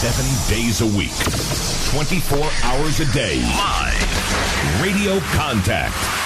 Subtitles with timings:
[0.00, 1.12] Seven days a week,
[1.90, 3.42] 24 hours a day.
[3.42, 4.80] Live.
[4.82, 6.19] Radio Contact.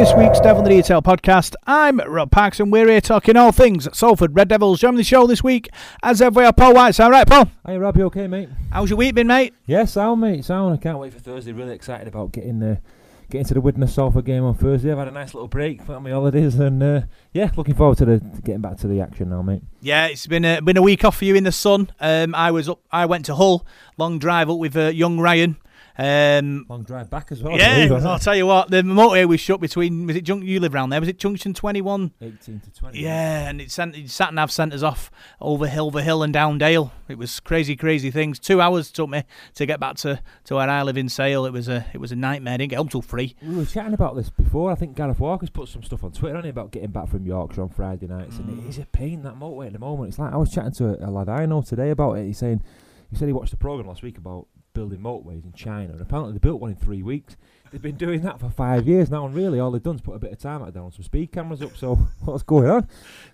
[0.00, 1.54] This week's Devil in the Detail podcast.
[1.66, 4.80] I'm Rob Parks and we're here talking all things Salford Red Devils.
[4.80, 5.68] Joining the show this week,
[6.02, 6.98] as ever, we are Paul White.
[6.98, 7.50] All right, Paul.
[7.66, 8.48] Hey Rob, you okay, mate?
[8.72, 9.52] How's your week been, mate?
[9.66, 10.46] Yeah, sound, mate.
[10.46, 10.72] Sound.
[10.72, 11.52] I can't wait for Thursday.
[11.52, 12.80] Really excited about getting the
[13.28, 14.90] getting to the Widnes Salford game on Thursday.
[14.90, 17.02] I've had a nice little break for my holidays, and uh,
[17.34, 19.60] yeah, looking forward to the to getting back to the action now, mate.
[19.82, 21.92] Yeah, it's been a been a week off for you in the sun.
[22.00, 22.80] Um, I was up.
[22.90, 23.66] I went to Hull,
[23.98, 25.58] long drive up with uh, young Ryan.
[26.00, 27.58] Um, Long drive back as well.
[27.58, 30.06] Yeah, believe, I'll tell you what, the motorway was shut between.
[30.06, 30.44] Was it Junk?
[30.44, 31.00] You live around there?
[31.00, 32.12] Was it Junction Twenty One?
[32.22, 32.98] 18 to 20.
[32.98, 35.10] Yeah, and it sent it sat nav sent us off
[35.42, 36.90] over Hilver Hill and down Dale.
[37.08, 38.38] It was crazy, crazy things.
[38.38, 39.24] Two hours took me
[39.56, 41.44] to get back to, to where I live in Sale.
[41.44, 42.54] It was a it was a nightmare.
[42.54, 43.36] I didn't get home till three.
[43.42, 44.70] We were chatting about this before.
[44.72, 47.62] I think Gareth Walker's put some stuff on Twitter on about getting back from Yorkshire
[47.62, 48.64] on Friday nights, and Mm.
[48.64, 50.08] it is a pain that motorway at the moment.
[50.08, 52.26] It's like I was chatting to a, a lad I know today about it.
[52.26, 52.62] He's saying
[53.10, 56.32] he said he watched the program last week about building motorways in China, and apparently
[56.32, 57.36] they built one in three weeks.
[57.70, 60.14] They've been doing that for five years now, and really all they've done is put
[60.14, 61.76] a bit of time out down some speed cameras up.
[61.76, 62.88] So what's going on?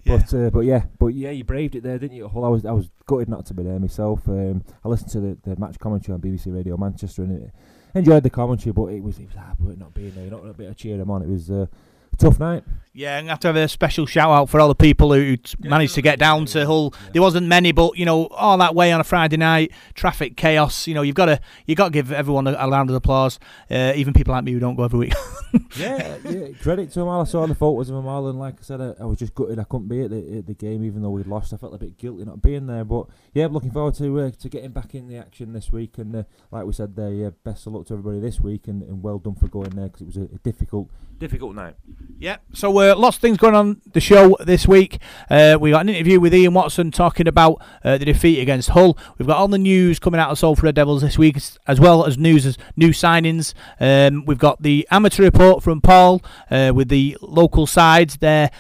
[0.05, 0.17] Yeah.
[0.17, 2.29] But uh, but yeah, but yeah, you braved it there, didn't you?
[2.29, 4.29] Hull, I was I was gutted not to be there myself.
[4.29, 7.51] Um, I listened to the, the match commentary on BBC Radio Manchester, and it,
[7.95, 10.31] enjoyed the commentary, but it was it was hard work not being there.
[10.31, 11.23] Not a bit of able to cheer them on.
[11.23, 11.67] It was uh,
[12.13, 12.65] a tough night.
[12.97, 15.37] Yeah, and I have to have a special shout out for all the people who
[15.61, 16.95] managed to get down to Hull.
[17.13, 20.87] There wasn't many, but you know, all that way on a Friday night, traffic chaos.
[20.87, 23.39] You know, you've got to you got to give everyone a, a round of applause.
[23.71, 25.15] Uh, even people like me who don't go every week.
[25.77, 27.21] yeah, yeah, credit to them all.
[27.21, 29.35] I saw the photos of them all, and like I said, I, I was just
[29.35, 31.53] gutted I couldn't be at the, at the game, even though we'd lost.
[31.53, 34.31] I felt a bit guilty not being there, but yeah, I'm looking forward to uh,
[34.31, 35.99] to getting back in the action this week.
[35.99, 38.83] And uh, like we said, there, yeah, best of luck to everybody this week, and,
[38.85, 41.75] and well done for going there because it was a, a difficult, difficult night.
[42.19, 44.99] Yeah, so uh, lots of things going on the show this week.
[45.29, 48.97] Uh, we got an interview with Ian Watson talking about uh, the defeat against Hull.
[49.19, 51.37] We've got all the news coming out of Salford Devils this week,
[51.67, 53.55] as- well as news as new signings.
[53.81, 58.51] Um, we've got the amateur report from Paul uh, with the local sides, their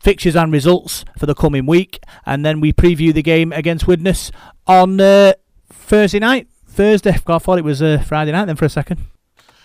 [0.00, 4.32] fixtures and results for the coming week, and then we preview the game against Widnes
[4.66, 5.32] on uh,
[5.70, 6.48] Thursday night.
[6.66, 9.00] Thursday, I thought it was uh, Friday night then for a second.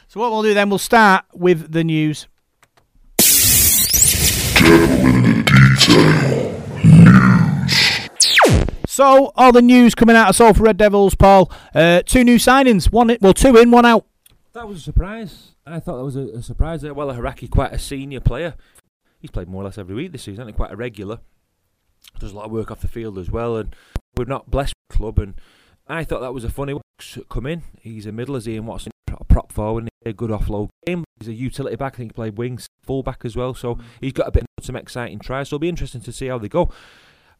[0.07, 2.27] So what we'll do then, we'll start with the news.
[8.87, 11.51] So, all the news coming out of Salford Red Devils, Paul.
[11.73, 12.91] Uh, two new signings.
[12.91, 14.05] One, well, two in, one out.
[14.53, 15.55] That was a surprise.
[15.65, 16.83] I thought that was a, a surprise.
[16.83, 18.55] Well, Hauraki, quite a senior player.
[19.19, 21.19] He's played more or less every week this season, quite a regular.
[22.19, 23.73] Does a lot of work off the field as well, and
[24.17, 25.19] we're not blessed club.
[25.19, 25.35] And
[25.87, 26.80] I thought that was a funny
[27.29, 27.63] come in.
[27.81, 31.03] He's a middle as Ian Watson, pro- prop forward, and a good offload game.
[31.19, 31.95] He's a utility back.
[31.95, 33.53] I think he played wings, full back as well.
[33.53, 33.81] So mm.
[33.99, 35.49] he's got a bit of some exciting tries.
[35.49, 36.69] So it'll be interesting to see how they go.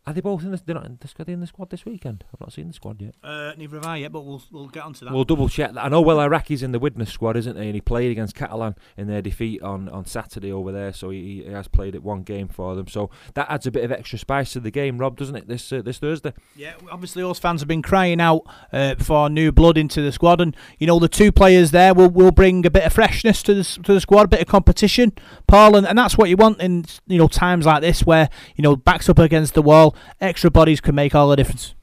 [0.08, 0.60] Are they both in the?
[0.66, 2.24] They're not in the, are they in the squad this weekend?
[2.34, 3.14] I've not seen the squad yet.
[3.24, 5.14] Uh, neither have I yet, but we'll we'll get onto that.
[5.14, 5.86] We'll double check that.
[5.86, 7.66] I know well Hauraki's in the Widnes squad, isn't he?
[7.68, 11.44] And he played against Catalan in their defeat on, on Saturday over there, so he,
[11.44, 12.88] he has played at one game for them.
[12.88, 15.48] So that adds a bit of extra spice to the game, Rob, doesn't it?
[15.48, 16.34] This uh, this Thursday.
[16.56, 18.42] Yeah, obviously, us fans have been crying out
[18.74, 22.10] uh, for new blood into the squad, and you know the two players there will,
[22.10, 25.14] will bring a bit of freshness to the to the squad, a bit of competition,
[25.48, 28.64] Paul, and, and that's what you want in you know times like this where you
[28.64, 31.76] know backs up against the wall, extra bodies can make all the difference.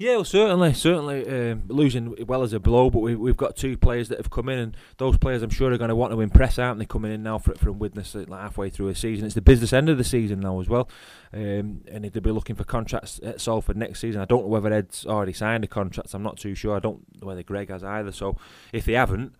[0.00, 3.76] Yeah, well, certainly, certainly um, losing well as a blow, but we, we've got two
[3.76, 6.22] players that have come in, and those players I'm sure are going to want to
[6.22, 6.86] impress, aren't they?
[6.86, 9.74] Coming in now for, from Widnes uh, like halfway through a season, it's the business
[9.74, 10.88] end of the season now as well,
[11.34, 14.22] um, and they'll be looking for contracts at Salford next season.
[14.22, 16.14] I don't know whether Ed's already signed a contract.
[16.14, 16.74] I'm not too sure.
[16.74, 18.10] I don't know whether Greg has either.
[18.10, 18.38] So
[18.72, 19.34] if they haven't.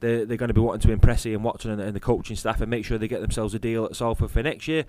[0.00, 2.60] They're, they're going to be wanting to impress Ian Watson and, and the coaching staff
[2.60, 4.84] and make sure they get themselves a deal at Salford for next year.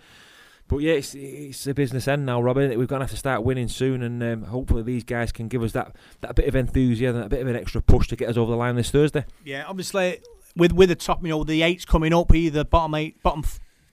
[0.67, 2.69] But yeah, it's, it's a business end now, Robin.
[2.69, 5.61] We're going to have to start winning soon, and um, hopefully these guys can give
[5.61, 8.37] us that, that bit of enthusiasm, a bit of an extra push to get us
[8.37, 9.25] over the line this Thursday.
[9.43, 10.19] Yeah, obviously
[10.55, 13.43] with with the top, you know, the eights coming up, either bottom eight, bottom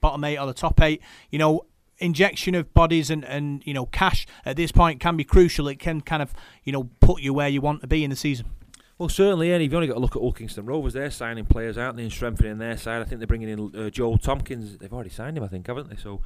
[0.00, 1.02] bottom eight, or the top eight.
[1.31, 1.67] You know,
[1.99, 5.69] injection of bodies and and you know cash at this point can be crucial.
[5.69, 6.32] It can kind of
[6.64, 8.46] you know put you where you want to be in the season.
[8.99, 10.93] Well, certainly, and you've only got to look at Hull Kingston Rovers.
[10.93, 13.00] They're signing players, aren't they, and strengthening their side.
[13.00, 14.76] I think they're bringing in uh, Joel Tomkins.
[14.76, 15.96] They've already signed him, I think, haven't they?
[15.96, 16.20] So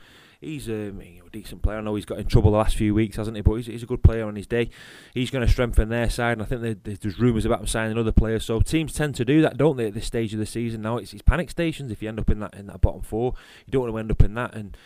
[0.44, 1.78] he's um, you know, a decent player.
[1.78, 3.42] I know he's got in trouble the last few weeks, hasn't he?
[3.42, 4.70] But he's, he's a good player on his day.
[5.12, 7.66] He's going to strengthen their side, and I think they, they, there's rumours about him
[7.66, 8.44] signing other players.
[8.44, 10.82] So teams tend to do that, don't they, at this stage of the season?
[10.82, 11.90] Now it's, it's panic stations.
[11.90, 13.34] If you end up in that in that bottom four,
[13.66, 14.76] you don't want to end up in that and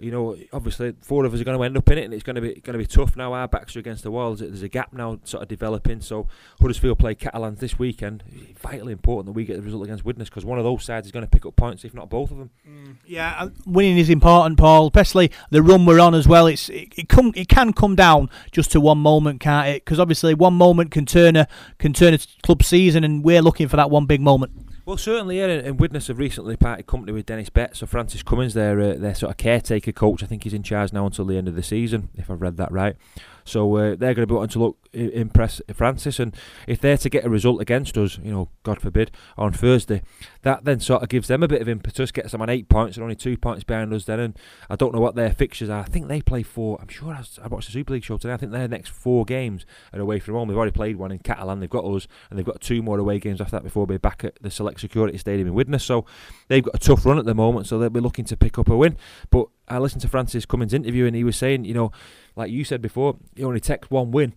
[0.00, 2.22] you know, obviously four of us are going to end up in it, and it's
[2.22, 3.32] going to be going to be tough now.
[3.32, 4.40] Our backs are against the walls.
[4.40, 6.00] There's a gap now sort of developing.
[6.00, 6.26] So
[6.60, 8.24] Huddersfield play Catalans this weekend.
[8.32, 11.06] It's vitally important that we get the result against Widnes because one of those sides
[11.06, 12.50] is going to pick up points, if not both of them.
[12.68, 14.86] Mm, yeah, uh, winning is important, Paul.
[14.86, 16.46] Especially the run we're on as well.
[16.46, 19.84] It's it, it come it can come down just to one moment, can't it?
[19.84, 21.46] Because obviously one moment can turn a
[21.78, 24.69] can turn a club season, and we're looking for that one big moment.
[24.90, 27.78] Well, certainly, yeah, and Widnes have recently parted company with Dennis Betts.
[27.78, 30.92] So Francis Cummins, their uh, their sort of caretaker coach, I think he's in charge
[30.92, 32.96] now until the end of the season, if I've read that right.
[33.44, 36.34] So uh, they're going to be wanting to look impress Francis, and
[36.66, 40.02] if they're to get a result against us, you know, God forbid, on Thursday,
[40.42, 42.96] that then sort of gives them a bit of impetus, gets them on eight points
[42.96, 44.04] and only two points behind us.
[44.04, 44.38] Then, and
[44.68, 45.82] I don't know what their fixtures are.
[45.82, 46.78] I think they play four.
[46.80, 48.34] I'm sure I, watched the Super League show today.
[48.34, 50.48] I think their next four games are away from home.
[50.48, 51.60] They've already played one in Catalan.
[51.60, 54.24] They've got us, and they've got two more away games after that before they're back
[54.24, 55.82] at the Select Security Stadium in Widnes.
[55.82, 56.04] So
[56.48, 57.66] they've got a tough run at the moment.
[57.66, 58.96] So they'll be looking to pick up a win.
[59.30, 61.92] But I listened to Francis Cummins' interview, and he was saying, you know,
[62.36, 64.34] like you said before, he only takes one win,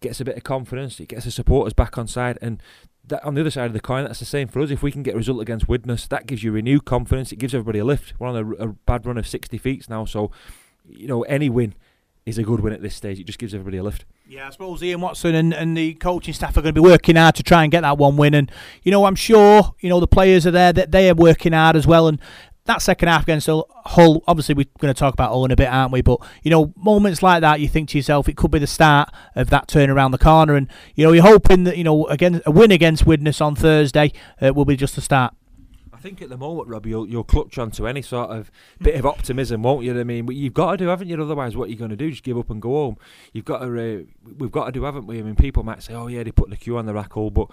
[0.00, 2.62] gets a bit of confidence, he gets the supporters back on side, and
[3.04, 4.70] that on the other side of the coin, that's the same for us.
[4.70, 7.32] If we can get a result against Widnes, that gives you renewed confidence.
[7.32, 8.14] It gives everybody a lift.
[8.18, 10.30] We're on a, a bad run of 60 feet now, so
[10.88, 11.74] you know any win
[12.24, 13.18] is a good win at this stage.
[13.18, 14.04] It just gives everybody a lift.
[14.28, 17.16] Yeah, I suppose Ian Watson and, and the coaching staff are going to be working
[17.16, 18.34] hard to try and get that one win.
[18.34, 18.50] And,
[18.82, 21.74] you know, I'm sure, you know, the players are there, that they are working hard
[21.76, 22.06] as well.
[22.06, 22.20] And
[22.66, 25.68] that second half against Hull, obviously we're going to talk about Hull in a bit,
[25.68, 26.00] aren't we?
[26.00, 29.12] But you know, moments like that, you think to yourself, it could be the start
[29.34, 32.40] of that turn around the corner, and you know, you're hoping that you know, again,
[32.46, 35.34] a win against Widnes on Thursday uh, will be just the start.
[36.02, 38.50] Think at the moment, Robbie, you'll, you'll clutch onto any sort of
[38.80, 39.98] bit of optimism, won't you?
[39.98, 41.22] I mean, you've got to do, haven't you?
[41.22, 42.10] Otherwise, what are you going to do?
[42.10, 42.96] Just give up and go home.
[43.32, 43.66] You've got to.
[43.66, 44.02] Uh,
[44.36, 45.20] we've got to do, haven't we?
[45.20, 47.30] I mean, people might say, "Oh yeah, they put the queue on the rack hole,"
[47.30, 47.52] but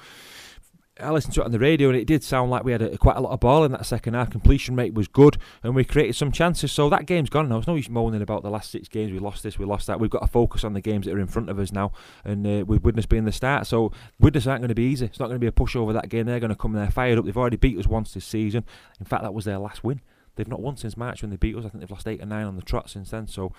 [1.01, 2.97] I listened to it on the radio and it did sound like we had a,
[2.97, 4.29] quite a lot of ball in that second half.
[4.29, 6.71] Completion rate was good and we created some chances.
[6.71, 7.55] So that game's gone now.
[7.55, 9.11] There's no use moaning about the last six games.
[9.11, 9.99] We lost this, we lost that.
[9.99, 11.91] We've got to focus on the games that are in front of us now.
[12.23, 15.05] And uh, with Widnes being the start, so Widnes aren't going to be easy.
[15.05, 16.25] It's not going to be a pushover that game.
[16.25, 17.25] They're going to come there fired up.
[17.25, 18.65] They've already beat us once this season.
[18.99, 20.01] In fact, that was their last win.
[20.35, 21.65] They've not won since March when they beat us.
[21.65, 23.27] I think they've lost eight or nine on the trot since then.
[23.27, 23.51] So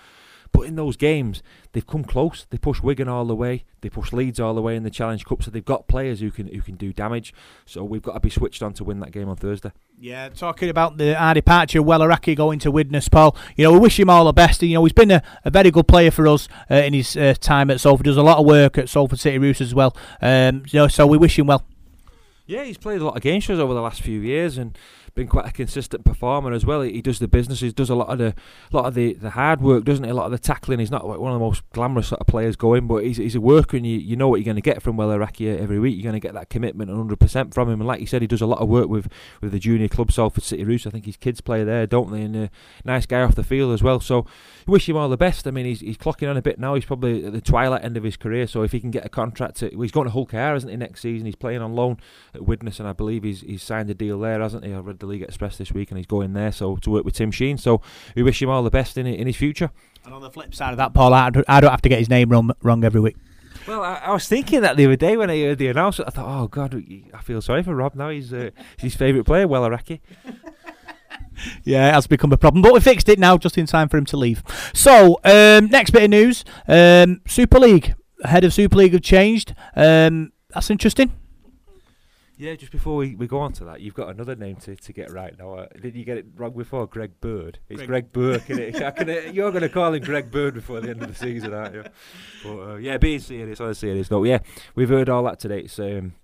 [0.52, 1.42] but in those games,
[1.72, 2.46] they've come close.
[2.50, 3.64] They push Wigan all the way.
[3.80, 5.42] They push Leeds all the way in the Challenge Cup.
[5.42, 7.32] So they've got players who can who can do damage.
[7.66, 9.72] So we've got to be switched on to win that game on Thursday.
[9.98, 13.36] Yeah, talking about the our departure, Weller Hauraki going to Widnes, Paul.
[13.56, 14.62] You know, we wish him all the best.
[14.62, 17.34] You know, he's been a, a very good player for us uh, in his uh,
[17.38, 18.04] time at Salford.
[18.04, 19.96] Does a lot of work at Salford City Roosters as well.
[20.20, 21.64] Um, you know, so we wish him well.
[22.46, 24.76] Yeah, he's played a lot of games for us over the last few years, and
[25.14, 26.82] been quite a consistent performer as well.
[26.82, 28.34] He, he does the business, he does a lot of the
[28.72, 30.10] lot of the, the hard work, doesn't he?
[30.10, 30.78] A lot of the tackling.
[30.78, 33.34] He's not like one of the most glamorous sort of players going, but he's, he's
[33.34, 35.78] a worker, and you, you know what you're going to get from Weller Hauraki every
[35.78, 35.96] week.
[35.96, 37.80] You're going to get that commitment and 100% from him.
[37.80, 39.08] And like you said, he does a lot of work with,
[39.40, 40.86] with the junior club Salford City Roots.
[40.86, 42.22] I think his kids play there, don't they?
[42.22, 42.48] And a uh,
[42.84, 44.00] nice guy off the field as well.
[44.00, 44.26] So
[44.66, 45.46] wish him all the best.
[45.46, 46.74] I mean, he's, he's clocking on a bit now.
[46.74, 48.46] He's probably at the twilight end of his career.
[48.46, 50.68] So if he can get a contract, to, well, he's going to Hull KR, isn't
[50.68, 50.76] he?
[50.76, 51.98] Next season, he's playing on loan
[52.34, 54.72] at Widnes, and I believe he's he's signed a deal there, hasn't he?
[54.72, 56.52] I read the League Express this week, and he's going there.
[56.52, 57.62] So to work with Tim Sheens.
[57.62, 57.82] So
[58.14, 59.70] we wish him all the best in in his future.
[60.04, 62.30] And on the flip side of that, Paul, I don't have to get his name
[62.30, 63.16] wrong, wrong every week.
[63.66, 66.08] Well, I, I, was thinking that the other day when I heard the announcement.
[66.08, 68.08] I thought, oh God, I feel sorry for Rob now.
[68.08, 70.00] He's uh, his favourite player, well Weller Hauraki.
[71.64, 73.98] yeah, it has become a problem, but we fixed it now just in time for
[73.98, 74.42] him to leave.
[74.72, 77.94] So, um, next bit of news um, Super League.
[78.24, 79.54] Head of Super League have changed.
[79.76, 81.12] Um, that's interesting.
[82.40, 84.92] Yeah, just before we, we go on to that, you've got another name to, to
[84.94, 85.56] get right now.
[85.56, 86.86] Uh, did you get it wrong before?
[86.86, 87.58] Greg Bird.
[87.68, 88.96] It's Greg, Greg Burke, isn't it?
[88.96, 91.52] Can, uh, you're going to call him Greg Bird before the end of the season,
[91.52, 91.84] aren't you?
[92.42, 94.38] But uh, yeah, being serious, on a serious note, yeah,
[94.74, 95.60] we've heard all that today.
[95.60, 96.14] It's um,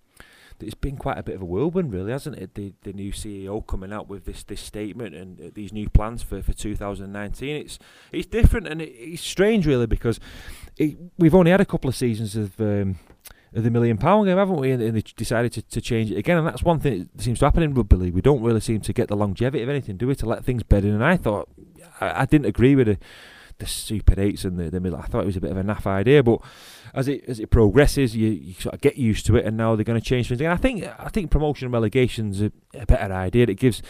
[0.59, 2.55] it's been quite a bit of a whirlwind, really, hasn't it?
[2.55, 6.23] The the new CEO coming out with this this statement and uh, these new plans
[6.23, 7.57] for, for 2019.
[7.57, 7.79] It's
[8.11, 10.19] it's different and it, it's strange, really, because
[10.79, 12.59] it, we've only had a couple of seasons of.
[12.59, 13.06] Um, of
[13.63, 14.71] the million pound game, haven't we?
[14.71, 17.39] And, and they decided to, to change it again, and that's one thing that seems
[17.41, 18.15] to happen in rugby league.
[18.15, 20.15] We don't really seem to get the longevity of anything, do we?
[20.17, 20.93] To let things bed in.
[20.93, 21.49] And I thought
[22.01, 22.99] I, I didn't agree with the
[23.59, 24.99] the Super Eights and the, the middle.
[24.99, 26.41] I thought it was a bit of a naff idea, but
[26.95, 29.75] as it as it progresses, you, you sort of get used to it, and now
[29.75, 30.41] they're going to change things.
[30.41, 33.47] And I think I think promotion and relegation's a, a better idea.
[33.49, 33.83] It gives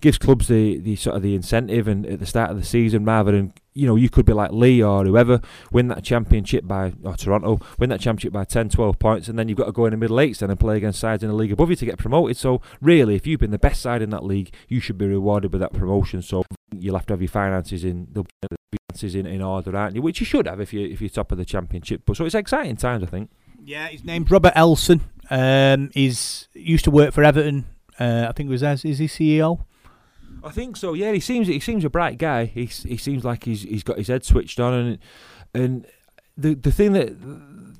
[0.00, 3.04] gives clubs the, the sort of the incentive and at the start of the season
[3.04, 5.40] rather than you know you could be like Leigh or whoever
[5.70, 9.48] win that championship by or Toronto win that championship by 10 12 points and then
[9.48, 11.34] you've got to go in the middle eights then and play against sides in the
[11.34, 14.10] league above you to get promoted so really if you've been the best side in
[14.10, 16.42] that league you should be rewarded with that promotion so
[16.76, 18.24] you'll have to have your finances in the
[18.88, 21.30] finances in, in order aren't you which you should have if you if you're top
[21.30, 23.30] of the championship but so it's exciting times I think
[23.64, 25.00] Yeah, his name's Robert Elstone.
[25.28, 27.66] Um, he's used to work for Everton.
[27.98, 29.64] Uh, I think it was as is he CEO?
[30.42, 30.94] I think so.
[30.94, 32.44] Yeah, he seems he seems a bright guy.
[32.46, 34.98] He he seems like he's he's got his head switched on, and
[35.54, 35.86] and
[36.36, 37.16] the the thing that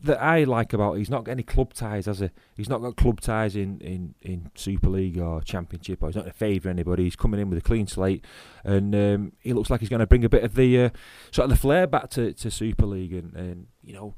[0.02, 2.96] that I like about he's not got any club ties as a he's not got
[2.96, 7.04] club ties in, in, in Super League or Championship or he's not to favour anybody.
[7.04, 8.24] He's coming in with a clean slate,
[8.64, 10.90] and um, he looks like he's going to bring a bit of the uh,
[11.30, 14.14] sort of the flair back to, to Super League, and, and you know.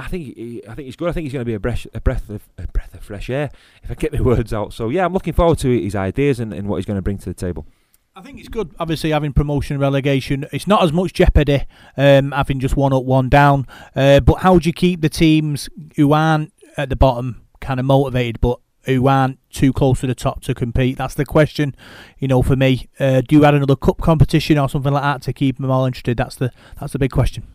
[0.00, 1.08] I think he, I think he's good.
[1.08, 3.28] I think he's going to be a breath, a breath of a breath of fresh
[3.28, 3.50] air
[3.82, 4.72] if I get my words out.
[4.72, 7.18] So yeah, I'm looking forward to his ideas and, and what he's going to bring
[7.18, 7.66] to the table.
[8.14, 8.74] I think it's good.
[8.80, 11.64] Obviously, having promotion and relegation, it's not as much jeopardy
[11.96, 13.66] um, having just one up, one down.
[13.94, 17.86] Uh, but how do you keep the teams who aren't at the bottom kind of
[17.86, 20.98] motivated, but who aren't too close to the top to compete?
[20.98, 21.76] That's the question.
[22.18, 25.22] You know, for me, uh, do you add another cup competition or something like that
[25.22, 26.16] to keep them all interested?
[26.16, 26.50] That's the
[26.80, 27.46] that's the big question.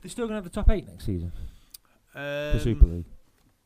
[0.00, 1.32] They're still going to have the top eight next season.
[2.16, 3.04] Um, the Super League.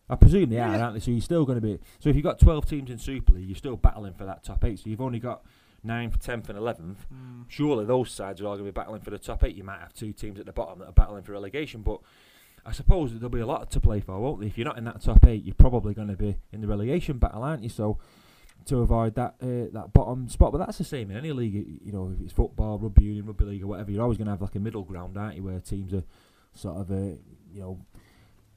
[0.09, 1.01] I presume they are, aren't they?
[1.01, 1.79] So you're still going to be.
[2.01, 4.65] So if you've got 12 teams in Super League, you're still battling for that top
[4.65, 4.81] eight.
[4.81, 5.45] So you've only got
[5.87, 6.97] 9th, 10th, and 11th.
[7.15, 7.45] Mm.
[7.47, 9.55] Surely those sides are all going to be battling for the top eight.
[9.55, 12.01] You might have two teams at the bottom that are battling for relegation, but
[12.67, 14.49] I suppose there'll be a lot to play for, won't there?
[14.49, 17.19] If you're not in that top eight, you're probably going to be in the relegation
[17.19, 17.69] battle, aren't you?
[17.69, 17.99] So
[18.67, 21.55] to avoid that uh, that bottom spot, but that's the same in any league.
[21.55, 24.33] You know, if it's football, rugby union, rugby league, or whatever, you're always going to
[24.33, 26.05] have like a middle ground, aren't you, where teams are
[26.55, 27.17] sort of, uh,
[27.53, 27.79] you know,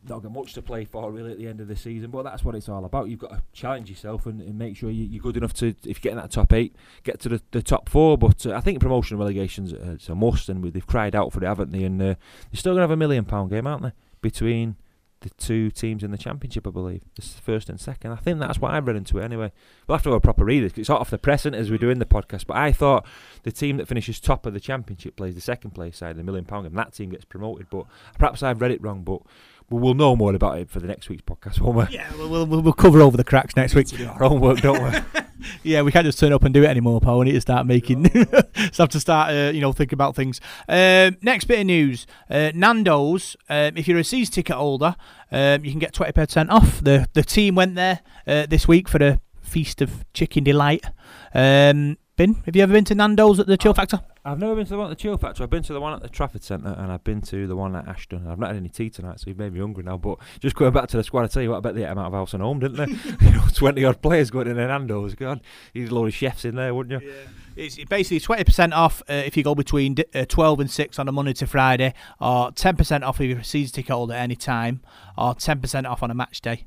[0.08, 2.44] not got much to play for really at the end of the season, but that's
[2.44, 3.10] what it's all about.
[3.10, 5.86] You've got to challenge yourself and, and make sure you, you're good enough to, if
[5.86, 8.18] you get in that top eight, get to the, the top four.
[8.18, 11.44] But uh, I think promotion and relegation's it's a must, and they've cried out for
[11.44, 11.84] it, haven't they?
[11.84, 12.16] And uh, they're
[12.54, 13.92] still going to have a million pound game, aren't they?
[14.22, 14.78] Between
[15.24, 18.12] the two teams in the championship, I believe, the first and second.
[18.12, 19.52] I think that's what I've read into it anyway.
[19.88, 20.64] We'll have to have a proper read.
[20.64, 22.46] because It's off the press as we're doing the podcast.
[22.46, 23.06] But I thought
[23.44, 26.46] the team that finishes top of the championship plays the second place side the million
[26.46, 26.76] pound game.
[26.76, 27.68] That team gets promoted.
[27.70, 27.86] But
[28.20, 29.04] perhaps I've read it wrong.
[29.04, 29.22] But
[29.70, 31.96] well, we'll know more about it for the next week's podcast, won't we?
[31.96, 33.88] Yeah, we'll, we'll, we'll cover over the cracks next week.
[34.02, 35.22] our homework, don't we?
[35.64, 37.20] yeah, we can't just turn up and do it anymore, Paul.
[37.20, 38.10] We need to start making,
[38.72, 40.40] so have to start, uh, you know, think about things.
[40.68, 43.36] Um, next bit of news: uh, Nando's.
[43.50, 44.96] Um, if you're a season ticket holder,
[45.32, 46.84] um, you can get twenty percent off.
[46.84, 50.86] The the team went there uh, this week for a feast of chicken delight.
[51.34, 54.00] Um, Bin, have you ever been to Nando's at the Chill Factor?
[54.24, 55.42] I've never been to the one at the Chill Factor.
[55.42, 57.76] I've been to the one at the Trafford Centre and I've been to the one
[57.76, 58.28] at Ashton.
[58.28, 59.98] I've not had any tea tonight, so you've made me hungry now.
[59.98, 61.88] But just going back to the squad, I tell you what, I bet they ate
[61.88, 63.26] 'em out of house and home, didn't they?
[63.26, 65.16] you know, 20 odd players going in Nando's.
[65.16, 65.42] God,
[65.74, 67.10] you'd a load of chefs in there, wouldn't you?
[67.10, 67.16] Yeah.
[67.56, 70.98] It's basically twenty percent off uh, if you go between d- uh, twelve and six
[70.98, 74.14] on a Monday to Friday, or ten percent off if you're a season ticket holder
[74.14, 74.82] at any time,
[75.18, 76.66] or ten percent off on a match day.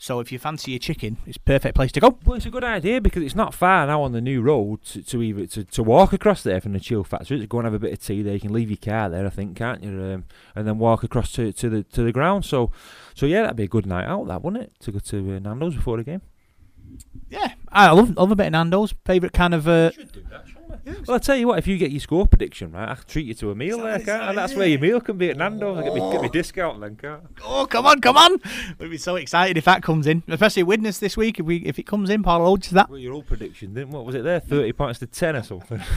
[0.00, 2.18] So if you fancy your chicken, it's a perfect place to go.
[2.24, 5.02] Well, it's a good idea because it's not far now on the new road to,
[5.02, 7.74] to either to, to walk across there from the chill factory to go and have
[7.74, 8.34] a bit of tea there.
[8.34, 9.90] You can leave your car there, I think, can't you?
[9.90, 12.44] Um, and then walk across to, to the to the ground.
[12.44, 12.70] So,
[13.14, 14.72] so yeah, that'd be a good night out, that wouldn't it?
[14.80, 16.22] To go to uh, Nando's before the game.
[17.28, 18.94] Yeah, I love love a bit of Nando's.
[19.04, 19.68] Favorite kind of.
[19.68, 20.44] Uh, should do that,
[21.06, 23.26] well, I tell you what, if you get your score prediction right, I can treat
[23.26, 24.28] you to a meal there, can't I?
[24.30, 25.78] And that's where your meal can be at Nando's.
[25.78, 28.40] I get me, get me discount then, can't oh, come on, come on!
[28.78, 31.40] We'd be so excited if that comes in, especially Widnes this week.
[31.40, 32.88] If we if it comes in, Paul holds that.
[32.88, 34.40] Well, your old prediction, didn't what was it there?
[34.40, 35.80] Thirty points to ten or something.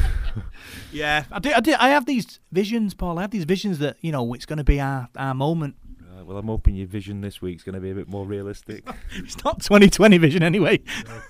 [0.94, 1.52] Yeah, I do.
[1.54, 1.76] I do.
[1.80, 3.18] I have these visions, Paul.
[3.18, 5.76] I have these visions that you know it's going to be our our moment.
[6.14, 8.86] Right, well, I'm hoping your vision this week's going to be a bit more realistic.
[9.16, 10.82] It's not 2020 vision anyway.
[11.08, 11.22] No.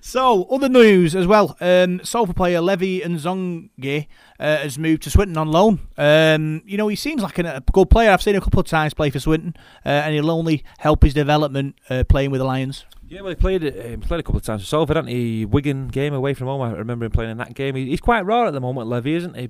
[0.00, 1.56] So, other news as well.
[1.60, 4.06] Um, Salford player Levy Nzoungou
[4.38, 5.80] uh, has moved to Swinton on loan.
[5.96, 8.10] Um, you know, he seems like a, a good player.
[8.10, 11.14] I've seen a couple of times play for Swinton, uh, and he'll only help his
[11.14, 12.84] development uh, playing with the Lions.
[13.08, 15.44] Yeah, well, he played um, played a couple of times for Salford, hadn't he?
[15.44, 16.60] Wigan game away from home.
[16.62, 17.74] I remember him playing in that game.
[17.76, 19.48] He, he's quite raw at the moment, Levy, isn't he?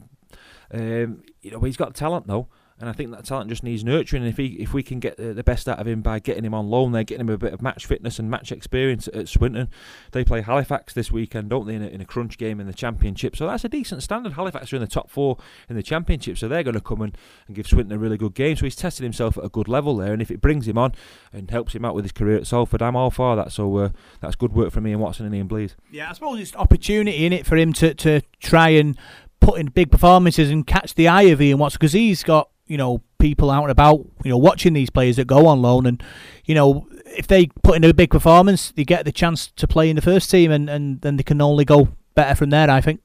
[0.72, 2.48] Um, you know, he's got talent though,
[2.78, 4.22] and I think that talent just needs nurturing.
[4.22, 6.52] And if he if we can get the, best out of him by getting him
[6.52, 9.28] on loan, there, getting him a bit of match fitness and match experience at, at
[9.28, 9.68] Swinton.
[10.12, 11.76] They play Halifax this weekend, don't they?
[11.76, 14.34] In a, in a crunch game in the Championship, so that's a decent standard.
[14.34, 17.16] Halifax are in the top four in the Championship, so they're going to come and,
[17.46, 18.56] and give Swinton a really good game.
[18.56, 20.92] So he's tested himself at a good level there, and if it brings him on
[21.32, 23.52] and helps him out with his career at Salford, I'm all for that.
[23.52, 23.88] So uh,
[24.20, 25.76] that's good work from Ian Watson and Ian Blease.
[25.90, 28.98] Yeah, I suppose it's opportunity in it for him to, to try and
[29.40, 32.76] put in big performances and catch the eye of Ian Watson because he's got you
[32.76, 36.02] know people out and about, you know, watching these players that go on loan, and
[36.44, 39.88] you know if they put in a big performance, they get the chance to play
[39.88, 42.70] in the first team, and and then they can only go better from there.
[42.70, 43.00] I think.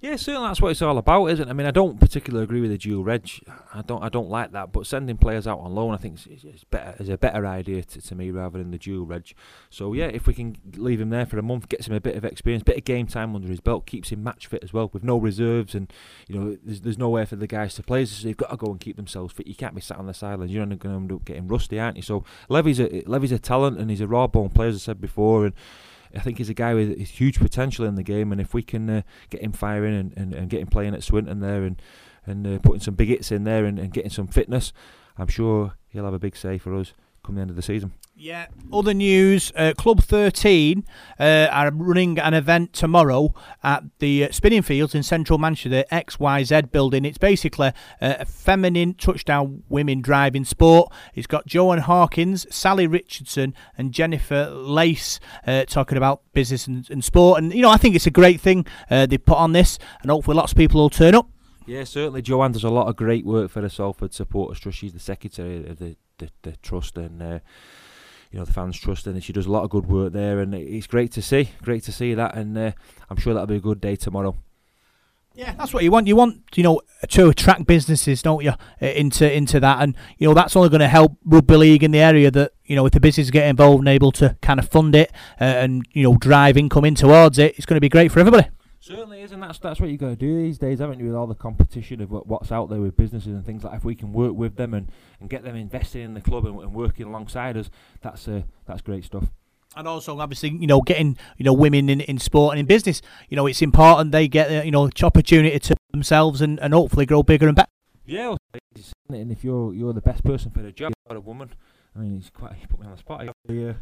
[0.00, 1.50] Yeah, certainly that's what it's all about, isn't it?
[1.50, 3.28] I mean, I don't particularly agree with the dual reg.
[3.74, 4.70] I don't, I don't like that.
[4.70, 7.82] But sending players out on loan, I think, is, is better is a better idea
[7.82, 9.32] to, to me rather than the dual reg.
[9.70, 12.14] So yeah, if we can leave him there for a month, gets him a bit
[12.14, 14.88] of experience, bit of game time under his belt, keeps him match fit as well,
[14.92, 15.92] with no reserves, and
[16.28, 18.04] you know, there's, there's nowhere for the guys to play.
[18.04, 19.48] So they've got to go and keep themselves fit.
[19.48, 20.52] You can't be sat on the sidelines.
[20.52, 22.02] You're going to end up getting rusty, aren't you?
[22.02, 25.00] So Levy's a Levy's a talent, and he's a raw bone player, as I said
[25.00, 25.54] before, and.
[26.14, 28.88] I think he's a guy with huge potential in the game, and if we can
[28.88, 31.80] uh, get him firing and, and, and get him playing at Swinton there and
[32.26, 34.72] and uh, putting some big hits in there and, and getting some fitness,
[35.16, 36.92] I'm sure he'll have a big say for us
[37.28, 37.92] come the end of the season.
[38.16, 38.46] Yeah.
[38.72, 40.84] Other news: uh, Club 13
[41.20, 45.86] uh, are running an event tomorrow at the uh, Spinning Fields in Central Manchester, the
[45.92, 47.04] XYZ building.
[47.04, 50.90] It's basically a feminine touchdown women driving sport.
[51.14, 57.04] It's got Joan Hawkins, Sally Richardson, and Jennifer Lace uh, talking about business and, and,
[57.04, 57.42] sport.
[57.42, 60.10] And you know, I think it's a great thing uh, they put on this, and
[60.10, 61.28] hopefully lots of people will turn up.
[61.68, 62.22] Yeah, certainly.
[62.22, 64.78] Joanne does a lot of great work for the Salford Supporters Trust.
[64.78, 67.38] She's the secretary of the the, the trust and uh,
[68.32, 70.52] you know the fans trust and she does a lot of good work there and
[70.54, 72.72] it's great to see great to see that and uh,
[73.08, 74.36] I'm sure that'll be a good day tomorrow
[75.34, 76.08] yeah, that's what you want.
[76.08, 80.34] You want, you know, to attract businesses, don't you, into into that, and you know
[80.34, 82.28] that's only going to help rugby league in the area.
[82.28, 85.12] That you know, if the business get involved and able to kind of fund it
[85.40, 88.18] uh, and you know drive income in towards it, it's going to be great for
[88.18, 88.48] everybody.
[88.80, 91.06] Certainly is, and that's that's what you got to do these days, haven't you?
[91.06, 93.96] With all the competition of what's out there with businesses and things like, if we
[93.96, 97.06] can work with them and, and get them investing in the club and, and working
[97.06, 97.70] alongside us,
[98.02, 99.24] that's uh, that's great stuff.
[99.74, 103.02] And also, obviously, you know, getting you know women in, in sport and in business,
[103.28, 107.24] you know, it's important they get you know opportunity to themselves and, and hopefully grow
[107.24, 107.68] bigger and better.
[108.06, 108.36] Yeah,
[109.10, 111.50] and if you're you're the best person for the job, you're a woman.
[111.96, 113.28] I mean, it's quite he put me on the spot.
[113.48, 113.72] Yeah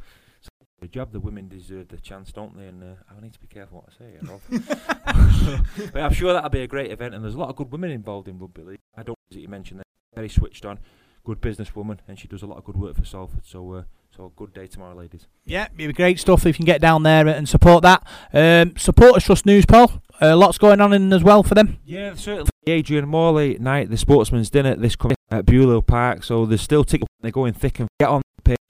[0.80, 1.12] the job.
[1.12, 2.66] The women deserve the chance, don't they?
[2.66, 5.60] And uh, I need to be careful what I say.
[5.92, 7.90] but I'm sure that'll be a great event, and there's a lot of good women
[7.90, 8.78] involved in rugby league.
[8.96, 9.86] I don't that you mentioned that.
[10.14, 10.78] Very switched on,
[11.24, 13.44] good businesswoman, and she does a lot of good work for Salford.
[13.44, 13.72] So.
[13.72, 13.82] Uh,
[14.16, 15.26] so good day tomorrow, ladies.
[15.44, 18.06] Yeah, it'll be great stuff if you can get down there and support that.
[18.32, 20.00] Um, Supporters Trust News, Paul.
[20.22, 21.80] Uh, lots going on in as well for them.
[21.84, 22.48] Yeah, certainly.
[22.66, 26.24] Adrian Morley night, the Sportsman's Dinner this coming at Bewley Park.
[26.24, 27.08] So there's still tickets.
[27.20, 28.22] They're going thick and get on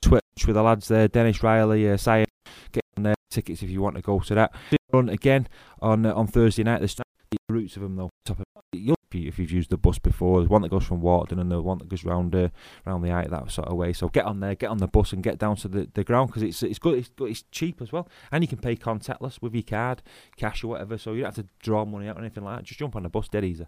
[0.02, 2.26] Twitch with the lads there, Dennis Riley, uh, Sia,
[2.70, 4.54] get on their tickets if you want to go to that.
[4.92, 5.48] Run again
[5.82, 6.78] on uh, on Thursday night.
[6.78, 7.04] There's the
[7.48, 8.10] routes of them though.
[8.24, 10.40] Top of, you'll if you've used the bus before.
[10.40, 12.48] There's one that goes from Waterton and the one that goes round uh,
[12.84, 13.92] round the height that sort of way.
[13.92, 16.28] So get on there, get on the bus and get down to the, the ground
[16.28, 16.98] because it's it's good.
[16.98, 17.30] It's good.
[17.30, 20.02] It's cheap as well, and you can pay contactless with your card,
[20.36, 20.98] cash or whatever.
[20.98, 22.64] So you don't have to draw money out or anything like that.
[22.64, 23.66] Just jump on the bus, dead easy.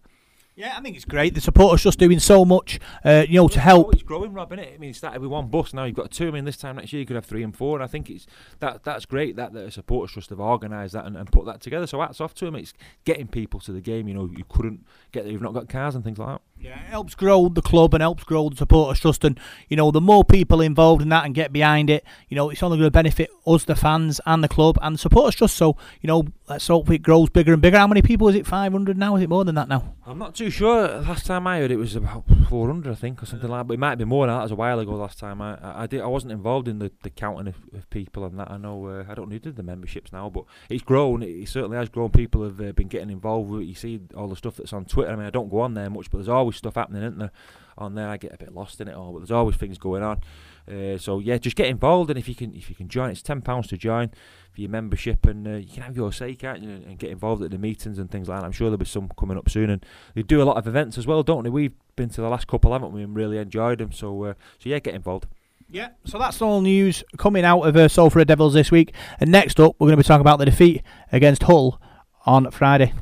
[0.58, 1.36] Yeah, I think it's great.
[1.36, 3.94] The supporters just doing so much, uh, you know, to help.
[3.94, 4.72] It's growing, Rob, isn't it?
[4.74, 6.26] I mean, it started with one bus, now you've got two.
[6.26, 8.10] I mean, this time next year you could have three and four, and I think
[8.10, 8.26] it's
[8.58, 11.86] that that's great that the supporters trust have organised that and, and put that together.
[11.86, 12.56] So hats off to them.
[12.56, 14.08] It's getting people to the game.
[14.08, 15.32] You know, you couldn't get there.
[15.32, 16.42] You've not got cars and things like that.
[16.60, 19.90] Yeah, it helps grow the club and helps grow the supporters trust, and you know,
[19.90, 22.88] the more people involved in that and get behind it, you know, it's only going
[22.88, 25.56] to benefit us, the fans, and the club and the supporters trust.
[25.56, 27.78] So, you know, let's hope it grows bigger and bigger.
[27.78, 28.46] How many people is it?
[28.46, 29.16] Five hundred now?
[29.16, 29.94] Is it more than that now?
[30.08, 30.88] I'm not too sure.
[31.02, 33.64] Last time I heard it was about 400, I think, or something like that.
[33.66, 34.42] But it might be more than that.
[34.42, 34.92] Was a while ago.
[34.92, 37.90] Last time I, I, I did, I wasn't involved in the, the counting of, of
[37.90, 38.50] people and that.
[38.50, 41.22] I know uh, I don't need the memberships now, but it's grown.
[41.22, 42.08] It, certainly has grown.
[42.08, 43.52] People have uh, been getting involved.
[43.62, 45.12] You see all the stuff that's on Twitter.
[45.12, 47.32] I mean, I don't go on there much, but there's always stuff happening, isn't there?
[47.76, 50.02] On there, I get a bit lost in it all, but there's always things going
[50.02, 50.20] on.
[50.68, 53.22] Uh, so yeah, just get involved, and if you can, if you can join, it's
[53.22, 54.08] ten pounds to join
[54.52, 57.42] for your membership, and uh, you can have your say, can't you, and get involved
[57.42, 58.44] at the meetings and things like that.
[58.44, 60.98] I'm sure there'll be some coming up soon, and they do a lot of events
[60.98, 61.50] as well, don't they?
[61.50, 63.92] We've been to the last couple, haven't we, and really enjoyed them.
[63.92, 65.26] So uh, so yeah, get involved.
[65.70, 68.94] Yeah, so that's all news coming out of uh, Salford Devils this week.
[69.20, 70.82] And next up, we're going to be talking about the defeat
[71.12, 71.80] against Hull
[72.26, 72.94] on Friday.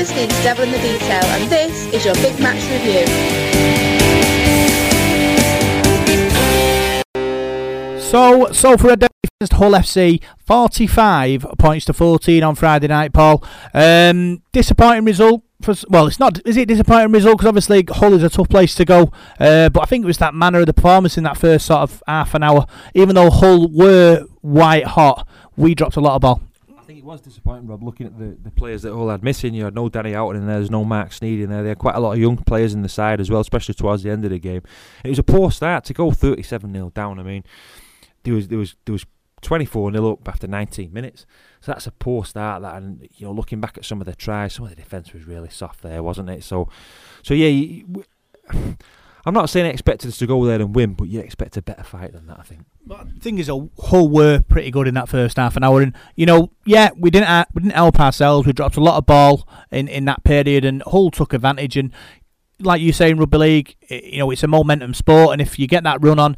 [0.00, 3.04] Listening to Devil in the Detail, and this is your big match review.
[8.00, 13.44] So, Salford against Hull FC, 45 points to 14 on Friday night, Paul.
[13.74, 15.42] Um, disappointing result.
[15.60, 16.40] For, well, it's not.
[16.46, 17.36] Is it disappointing result?
[17.36, 19.12] Because obviously Hull is a tough place to go.
[19.38, 21.80] Uh, but I think it was that manner of the performance in that first sort
[21.80, 22.64] of half an hour.
[22.94, 26.40] Even though Hull were white hot, we dropped a lot of ball
[27.12, 29.54] was disappointing, Rob, looking at the, the players that all had missing.
[29.54, 31.62] You had no Danny Houghton in there, there's no Mark Sneyd in there.
[31.62, 34.02] There had quite a lot of young players in the side as well, especially towards
[34.02, 34.62] the end of the game.
[35.04, 37.20] It was a poor start to go 37 0 down.
[37.20, 37.44] I mean,
[38.22, 39.06] there was there was there was
[39.42, 41.26] 24 0 up after 19 minutes.
[41.60, 42.62] So that's a poor start.
[42.62, 45.12] That and you know, looking back at some of the tries, some of the defence
[45.12, 46.44] was really soft there, wasn't it?
[46.44, 46.68] So,
[47.22, 47.48] so yeah.
[47.48, 48.04] You,
[49.26, 51.62] I'm not saying I expected us to go there and win, but you expect a
[51.62, 52.38] better fight than that.
[52.38, 52.64] I think.
[52.86, 55.94] But the thing is, Hull were pretty good in that first half an hour, and
[56.16, 58.46] you know, yeah, we didn't uh, we didn't help ourselves.
[58.46, 61.76] We dropped a lot of ball in, in that period, and Hull took advantage.
[61.76, 61.92] And
[62.58, 65.66] like you say in rugby league, you know, it's a momentum sport, and if you
[65.66, 66.36] get that run on,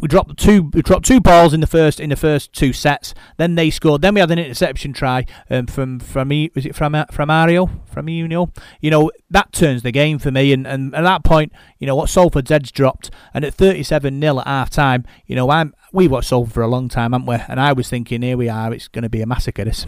[0.00, 3.14] we dropped two we dropped two balls in the first in the first two sets.
[3.36, 4.02] Then they scored.
[4.02, 8.06] Then we had an interception try um, from from was it from from Mario from
[8.06, 8.54] Unio.
[8.80, 10.52] You know that turns the game for me.
[10.52, 13.10] And, and at that point, you know what Salford's edge dropped.
[13.34, 16.68] And at 37 0 at half time, you know I'm we watched Salford for a
[16.68, 17.36] long time, haven't we?
[17.48, 18.72] And I was thinking, here we are.
[18.72, 19.64] It's going to be a massacre.
[19.64, 19.86] This.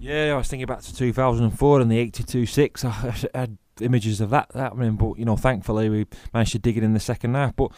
[0.00, 2.84] Yeah, I was thinking back to 2004 and the 82-6.
[3.34, 3.48] I, I,
[3.80, 4.96] images of that happening.
[4.96, 7.56] But you know, thankfully we managed to dig it in the second half.
[7.56, 7.72] But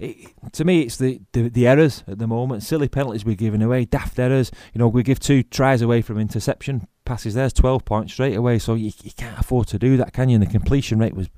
[0.00, 3.62] it, to me, it's the, the, the errors at the moment, silly penalties we're giving
[3.62, 4.50] away, daft errors.
[4.72, 7.34] You know, we give two tries away from interception passes.
[7.34, 8.58] There's 12 points straight away.
[8.58, 10.34] So you, you can't afford to do that, can you?
[10.34, 11.28] And the completion rate was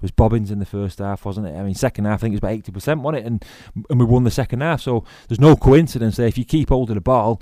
[0.00, 1.56] was Bobbins in the first half, wasn't it?
[1.56, 3.26] I mean, second half I think it was about eighty percent, wasn't it?
[3.26, 3.44] And
[3.90, 4.82] and we won the second half.
[4.82, 6.26] So there's no coincidence there.
[6.26, 7.40] If you keep holding the ball,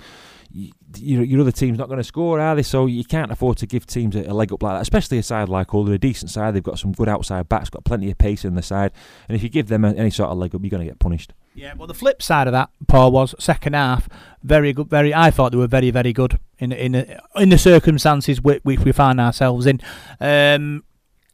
[0.52, 2.62] your, your other team's not going to score, are they?
[2.62, 5.22] So you can't afford to give teams a, a, leg up like that, especially a
[5.22, 5.84] side like Hull.
[5.84, 6.54] They're a decent side.
[6.54, 8.92] They've got some good outside backs, got plenty of pace in the side.
[9.28, 11.32] And if you give them any sort of leg up, you're going to get punished.
[11.54, 14.08] Yeah, well, the flip side of that, Paul, was second half
[14.42, 14.88] very good.
[14.88, 16.94] Very, I thought they were very, very good in in
[17.36, 19.80] in the circumstances which we, we find ourselves in.
[20.20, 20.84] Um,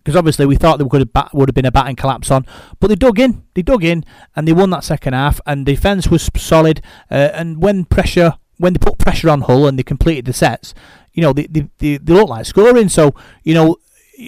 [0.05, 2.47] because obviously we thought there could have bat, would have been a batting collapse on,
[2.81, 5.39] but they dug in, they dug in, and they won that second half.
[5.45, 6.81] And defence was solid.
[7.11, 10.75] Uh, and when pressure when they put pressure on Hull and they completed the sets,
[11.13, 12.89] you know, they, they, they, they look like scoring.
[12.89, 13.77] So, you know,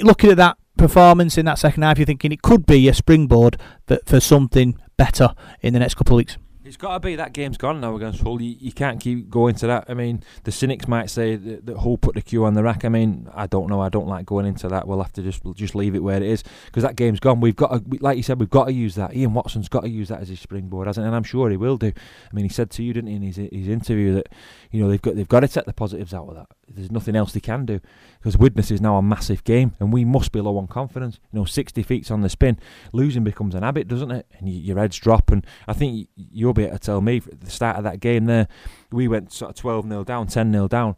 [0.03, 3.57] looking at that performance in that second half, you're thinking it could be a springboard
[3.87, 6.37] for, for something better in the next couple of weeks.
[6.71, 8.41] It's got to be that game's gone now against Hull.
[8.41, 9.87] You, you can't keep going to that.
[9.89, 12.85] I mean, the cynics might say that, that Hull put the queue on the rack.
[12.85, 13.81] I mean, I don't know.
[13.81, 14.87] I don't like going into that.
[14.87, 17.41] We'll have to just just leave it where it is because that game's gone.
[17.41, 19.17] We've got, to, like you said, we've got to use that.
[19.17, 21.05] Ian Watson's got to use that as his springboard, hasn't?
[21.05, 21.89] And I'm sure he will do.
[21.89, 24.29] I mean, he said to you, didn't he, in his, his interview that
[24.71, 26.47] you know they've got they've got to take the positives out of that.
[26.69, 27.81] There's nothing else they can do
[28.21, 31.19] because Widnes is now a massive game, and we must be low on confidence.
[31.33, 32.61] You know, 60 feet on the spin,
[32.93, 34.27] losing becomes an habit, doesn't it?
[34.39, 35.33] And you, your heads drop.
[35.33, 38.49] And I think you'll be to tell me at the start of that game there,
[38.93, 40.97] we went sort of 12 0 down, 10 0 down.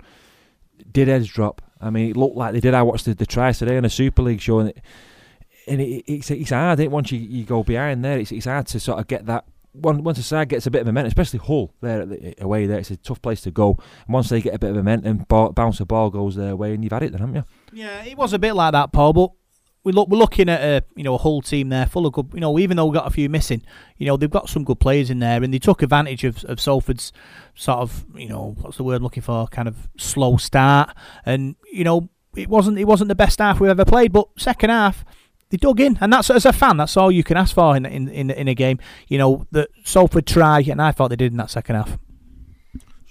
[0.90, 1.62] Did heads drop?
[1.80, 2.74] I mean, it looked like they did.
[2.74, 4.80] I watched the, the tries today on a Super League show, and it,
[5.66, 6.80] and it, it's, it's hard.
[6.80, 9.44] It, once you, you go behind there, it's, it's hard to sort of get that
[9.74, 12.90] once a side gets a bit of momentum, especially Hull there the, away there, it's
[12.90, 13.78] a tough place to go.
[14.06, 16.74] And once they get a bit of momentum, ball, bounce the ball goes their way,
[16.74, 17.44] and you've had it, then, haven't you?
[17.72, 19.12] Yeah, it was a bit like that, Paul.
[19.12, 19.30] But
[19.84, 22.30] we look, we're looking at a you know a whole team there full of good.
[22.34, 23.62] You know, even though we've got a few missing,
[23.96, 26.60] you know they've got some good players in there, and they took advantage of of
[26.60, 27.12] Salford's
[27.54, 31.56] sort of you know what's the word I'm looking for, kind of slow start, and
[31.72, 35.04] you know it wasn't it wasn't the best half we've ever played, but second half
[35.50, 37.84] they dug in, and that's as a fan, that's all you can ask for in
[37.84, 38.78] in in, in a game.
[39.08, 41.98] You know that Salford try, and I thought they did in that second half.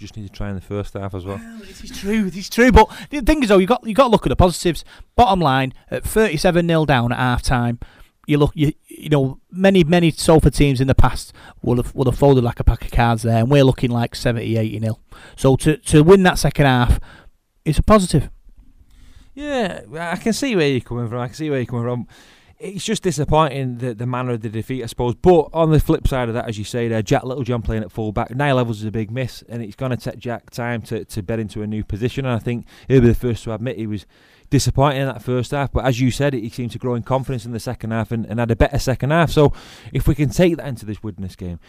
[0.02, 1.38] Just need to try in the first half as well.
[1.38, 2.24] well this is true.
[2.32, 2.72] This is true.
[2.72, 4.84] But the thing is, though, you got you got to look at the positives.
[5.16, 7.80] Bottom line, at thirty-seven 0 down at half time,
[8.26, 12.06] you look you you know many many Salford teams in the past will have will
[12.06, 15.00] have folded like a pack of cards there, and we're looking like 70, 80 nil.
[15.36, 17.00] So to to win that second half,
[17.64, 18.30] it's a positive.
[19.36, 21.20] Yeah, I can see where you're coming from.
[21.20, 22.08] I can see where you're coming from.
[22.64, 25.16] It's just disappointing the, the manner of the defeat, I suppose.
[25.16, 27.92] But on the flip side of that, as you say there, Jack Littlejohn playing at
[27.92, 30.82] full back, Niall Evalds is a big miss, and it's going to take Jack time
[30.84, 32.26] to, to bed into a new position.
[32.26, 34.06] And I think he'll be the first to admit he was
[34.52, 35.72] disappointing in that first half.
[35.72, 38.26] But as you said, he seemed to grow in confidence in the second half and,
[38.28, 39.32] and had a better second half.
[39.32, 39.54] So
[39.92, 41.60] if we can take that into this Widnes game,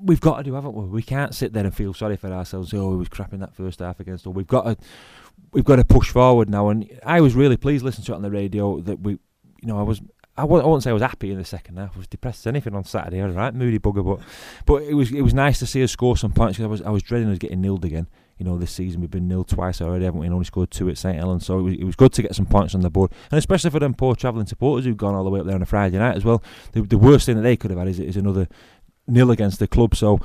[0.00, 0.84] we've got to do, haven't we?
[0.84, 2.72] We can't sit there and feel sorry for ourselves.
[2.72, 4.26] Oh, we was crapping that first half against.
[4.26, 4.76] Or we've got to
[5.50, 6.68] we've got to push forward now.
[6.68, 9.20] And I was really pleased listening to it on the radio that we, you
[9.64, 10.00] know, I was.
[10.38, 11.94] I won't say I was happy in the second half.
[11.94, 13.22] I was depressed as anything on Saturday.
[13.22, 14.24] I was right, moody bugger, but
[14.66, 16.58] but it was it was nice to see us score some points.
[16.58, 18.06] Cause I was I was dreading us getting nilled again.
[18.38, 20.26] You know, this season we've been nilled twice already, haven't we?
[20.26, 22.34] And only scored two at St Helens, so it was, it was good to get
[22.34, 25.24] some points on the board, and especially for them poor travelling supporters who've gone all
[25.24, 26.42] the way up there on a Friday night as well.
[26.72, 28.46] The, the worst thing that they could have had is, is another
[29.06, 29.96] nil against the club.
[29.96, 30.20] So,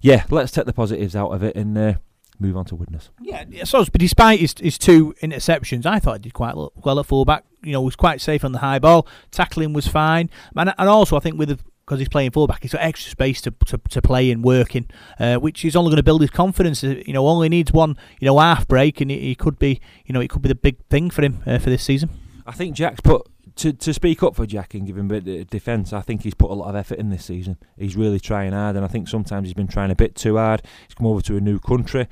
[0.00, 1.76] yeah, let's take the positives out of it and.
[1.76, 1.94] Uh,
[2.38, 3.10] move on to Widnes.
[3.20, 7.06] Yeah, so but despite his, his two interceptions, I thought he did quite well at
[7.06, 7.44] fullback.
[7.62, 9.06] You know, was quite safe on the high ball.
[9.30, 12.80] Tackling was fine, and and also I think with because he's playing fullback, he's got
[12.80, 16.20] extra space to to, to play and working, uh, which is only going to build
[16.20, 16.82] his confidence.
[16.82, 19.80] Uh, you know, only needs one you know half break, and he, he could be
[20.06, 22.10] you know it could be the big thing for him uh, for this season.
[22.46, 25.40] I think Jack's put to to speak up for Jack and give him a bit
[25.40, 27.56] of defence, I think he's put a lot of effort in this season.
[27.76, 30.62] He's really trying hard, and I think sometimes he's been trying a bit too hard.
[30.86, 32.08] He's come over to a new country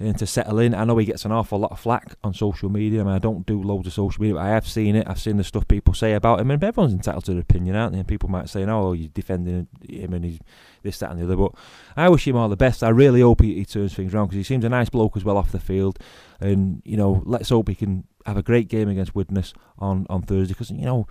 [0.00, 0.74] and to settle in.
[0.74, 3.02] I know he gets an awful lot of flack on social media.
[3.02, 5.06] I mean, I don't do loads of social media, but I have seen it.
[5.06, 7.92] I've seen the stuff people say about him, and everyone's entitled to their opinion, aren't
[7.92, 7.98] they?
[7.98, 10.38] And people might say, "Oh, you're defending him and he's
[10.82, 11.52] this, that, and the other." But
[11.96, 12.82] I wish him all the best.
[12.82, 15.24] I really hope he, he turns things around because he seems a nice bloke as
[15.24, 15.98] well off the field,
[16.40, 20.22] and you know, let's hope he can have a great game against Widnes on on
[20.22, 21.06] Thursday because you know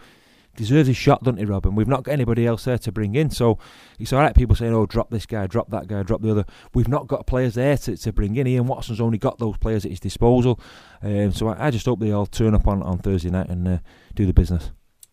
[0.60, 1.66] deserves his shot, doesn't he, Rob?
[1.66, 3.30] And we've not got anybody else there to bring in.
[3.30, 3.58] So
[3.98, 6.46] it's all right, people saying, oh, drop this guy, drop that guy, drop the other.
[6.74, 8.46] We've not got players there to, to bring in.
[8.46, 10.60] Ian Watson's only got those players at his disposal.
[11.02, 13.68] Um, so I, I, just hope they all turn up on, on Thursday night and
[13.68, 13.78] uh,
[14.16, 14.72] do the business.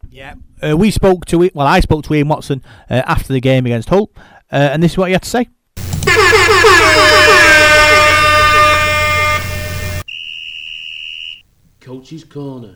[0.08, 1.54] Yeah, uh, we spoke to it.
[1.54, 4.10] Well, I spoke to Ian Watson uh, after the game against Hull,
[4.52, 5.48] uh, and this is what he had to say.
[11.86, 12.74] Coach's corner.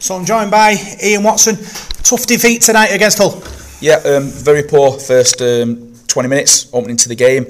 [0.00, 1.54] So I'm joined by Ian Watson.
[2.02, 3.40] Tough defeat tonight against Hull.
[3.80, 7.46] Yeah, um, very poor first um, 20 minutes opening to the game.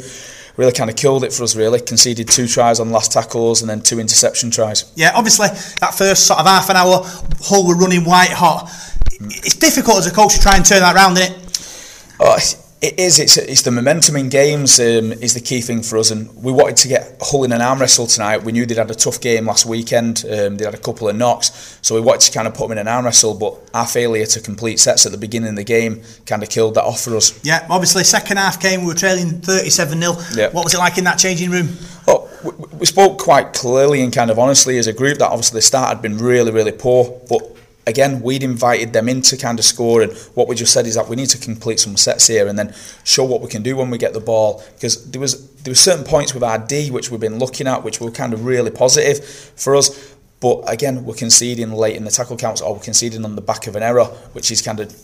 [0.59, 1.81] Really kind of killed it for us, really.
[1.81, 4.93] Conceded two tries on last tackles and then two interception tries.
[4.97, 7.05] Yeah, obviously, that first sort of half an hour,
[7.41, 8.71] Hull were running white hot.
[9.13, 12.17] It's difficult as a coach to try and turn that around, isn't it?
[12.21, 12.37] Oh,
[12.83, 13.19] it is.
[13.19, 16.51] It's, it's the momentum in games um, is the key thing for us, and we
[16.51, 18.43] wanted to get Hull in an arm wrestle tonight.
[18.43, 20.25] We knew they'd had a tough game last weekend.
[20.25, 22.73] Um, they had a couple of knocks, so we wanted to kind of put them
[22.73, 23.35] in an arm wrestle.
[23.35, 26.75] But our failure to complete sets at the beginning of the game kind of killed
[26.77, 27.39] that off for us.
[27.45, 28.81] Yeah, obviously, second half came.
[28.81, 30.51] We were trailing thirty-seven 0 Yeah.
[30.51, 31.69] What was it like in that changing room?
[32.09, 35.59] Oh, we, we spoke quite clearly and kind of honestly as a group that obviously
[35.59, 37.43] the start had been really, really poor, but
[37.91, 41.09] again, we'd invited them into kind of score, and what we just said is that
[41.09, 42.73] we need to complete some sets here and then
[43.05, 44.63] show what we can do when we get the ball.
[44.75, 47.85] Because there was there were certain points with our D which we've been looking at,
[47.85, 49.23] which were kind of really positive
[49.57, 50.17] for us.
[50.41, 53.67] But again, we're conceding late in the tackle counts, or we're conceding on the back
[53.67, 54.95] of an error, which is kind of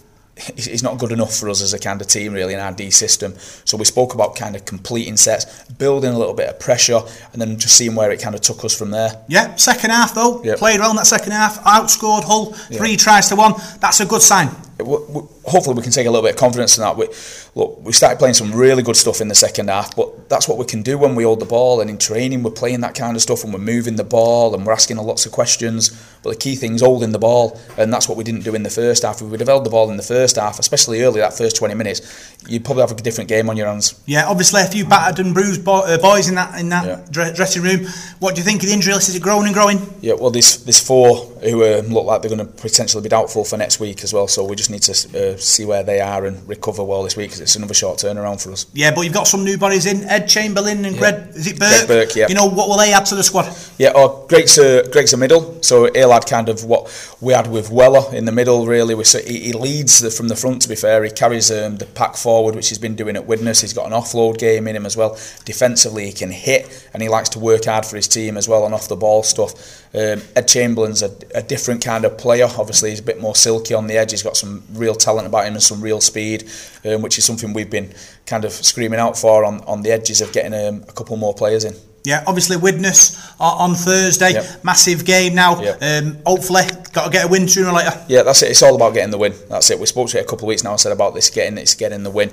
[0.57, 2.90] is not good enough for us as a kind of team really in our D
[2.90, 3.35] system.
[3.64, 7.01] So we spoke about kind of completing sets, building a little bit of pressure,
[7.33, 9.22] and then just seeing where it kind of took us from there.
[9.29, 10.59] Yeah, second half though, Yep.
[10.59, 13.55] played well in that second half, outscored Hull, three tries to one.
[13.81, 14.49] That's a good sign.
[14.79, 16.96] hopefully we can take a little bit of confidence in that.
[16.96, 17.09] We,
[17.55, 20.59] look, we started playing some really good stuff in the second half, but that's what
[20.59, 21.81] we can do when we hold the ball.
[21.81, 24.67] And in training, we're playing that kind of stuff, and we're moving the ball, and
[24.67, 25.91] we're asking lots of questions.
[26.23, 28.62] But the key thing is holding the ball, and that's what we didn't do in
[28.62, 29.21] the first half.
[29.23, 31.75] If we'd have held the ball in the first half, especially early that first 20
[31.75, 32.01] minutes,
[32.49, 34.01] you'd probably have a different game on your hands.
[34.07, 37.01] Yeah, obviously a few battered and bruised uh, boys in that in that Yeah.
[37.11, 37.87] dre- dressing room.
[38.19, 39.09] What do you think of the injury list?
[39.09, 39.79] Is it growing and growing?
[40.01, 43.44] Yeah, well, there's there's four who um, look like they're going to potentially be doubtful
[43.44, 44.29] for next week as well.
[44.29, 44.92] So we just need to
[45.33, 48.42] uh, see where they are and recover well this week because it's another short turnaround
[48.42, 48.66] for us.
[48.72, 50.05] Yeah, but you've got some new bodies in.
[50.05, 51.01] Ed Chamberlain and Yeah.
[51.01, 51.87] Greg, is it Burke?
[51.87, 52.27] Greg Burke, yeah.
[52.29, 53.55] You know, what will they add to the squad?
[53.79, 57.46] Yeah, oh, Greg's a, Greg's a middle, so he'll add kind of what we had
[57.49, 58.66] with Weller in the middle.
[58.66, 60.62] Really, we so he, he leads the, from the front.
[60.62, 63.61] To be fair, he carries um, the pack forward, which he's been doing at Widnes.
[63.61, 65.18] He's got an offload game in him as well.
[65.44, 68.64] Defensively, he can hit, and he likes to work hard for his team as well
[68.64, 69.83] on off the ball stuff.
[69.96, 72.46] Um, Ed Chamberlain's a, a different kind of player.
[72.59, 74.11] Obviously, he's a bit more silky on the edge.
[74.11, 76.50] He's got some real talent about him and some real speed,
[76.85, 77.94] um, which is something we've been
[78.26, 81.32] kind of screaming out for on, on the edges of getting um, a couple more
[81.32, 81.74] players in.
[82.06, 84.35] Yeah, obviously Widnes on on Thursday.
[84.35, 84.62] Yep.
[84.62, 85.61] Massive game now.
[85.61, 85.82] Yep.
[85.82, 88.00] Um, hopefully, got to get a win sooner or later.
[88.06, 88.50] Yeah, that's it.
[88.52, 89.35] It's all about getting the win.
[89.48, 89.80] That's it.
[89.80, 90.74] We spoke to it a couple of weeks now.
[90.74, 92.28] I said about this getting it's getting the win.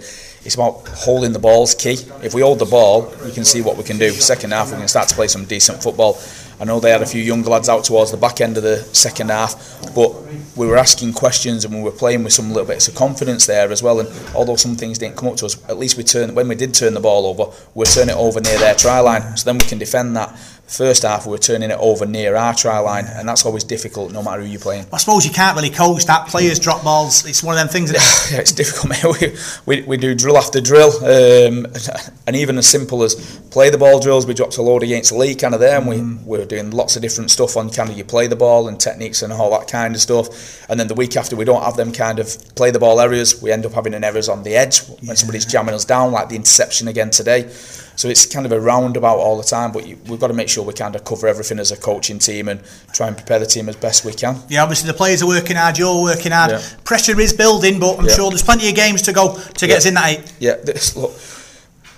[0.46, 1.98] It's about holding the ball's key.
[2.22, 4.12] If we hold the ball, you can see what we can do.
[4.12, 6.22] Second half, we can start to play some decent football.
[6.60, 8.78] I know they had a few younger lads out towards the back end of the
[8.94, 9.56] second half,
[9.96, 10.12] but
[10.56, 13.72] we were asking questions and we were playing with some little bits of confidence there
[13.72, 14.00] as well.
[14.00, 16.56] And although some things didn't come up to us, at least we turned when we
[16.56, 19.36] did turn the ball over, we turned it over near their try line.
[19.38, 20.38] So then we can defend that.
[20.74, 24.12] First half, we were turning it over near our try line, and that's always difficult,
[24.12, 24.88] no matter who you're playing.
[24.92, 26.28] I suppose you can't really coach that.
[26.30, 27.28] Players drop balls.
[27.28, 27.92] It's one of them things.
[27.92, 28.90] That yeah, it's difficult,
[29.22, 29.38] mate.
[29.68, 31.68] We, we, we do drill after drill, um,
[32.28, 34.26] and even as simple as play the ball drills.
[34.26, 37.04] We dropped a load against Lee, kind of there, and we we're doing lots of
[37.04, 39.94] different stuff on kind of you play the ball and techniques and all that kind
[39.94, 40.68] of stuff.
[40.72, 43.40] And then the week after, we don't have them kind of play the ball areas.
[43.44, 46.30] We end up having an errors on the edge when somebody's jamming us down, like
[46.30, 47.52] the interception again today.
[47.96, 50.50] So it's kind of a roundabout all the time, but you, we've got to make
[50.50, 53.46] sure we kind of cover everything as a coaching team and try and prepare the
[53.46, 54.38] team as best we can.
[54.50, 55.78] yeah, obviously the players are working hard.
[55.78, 56.52] You're working hard.
[56.52, 56.62] Yeah.
[56.84, 58.16] Pressure is building, but I'm Yeah.
[58.16, 60.34] sure there's plenty of games to go to get us in that eight.
[60.40, 61.14] Yeah, this, look,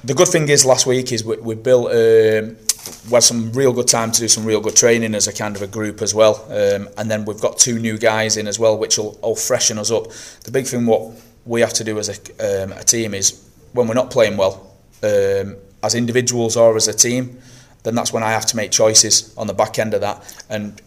[0.03, 2.57] the good thing is last week is we, we built um,
[3.07, 5.55] we had some real good time to do some real good training as a kind
[5.55, 8.59] of a group as well, um, and then we've got two new guys in as
[8.59, 10.07] well, which will all freshen us up.
[10.43, 11.11] The big thing what
[11.45, 14.71] we have to do as a, um, a team is when we're not playing well,
[15.01, 17.39] um, as individuals or as a team,
[17.83, 20.43] then that's when I have to make choices on the back end of that.
[20.49, 20.81] And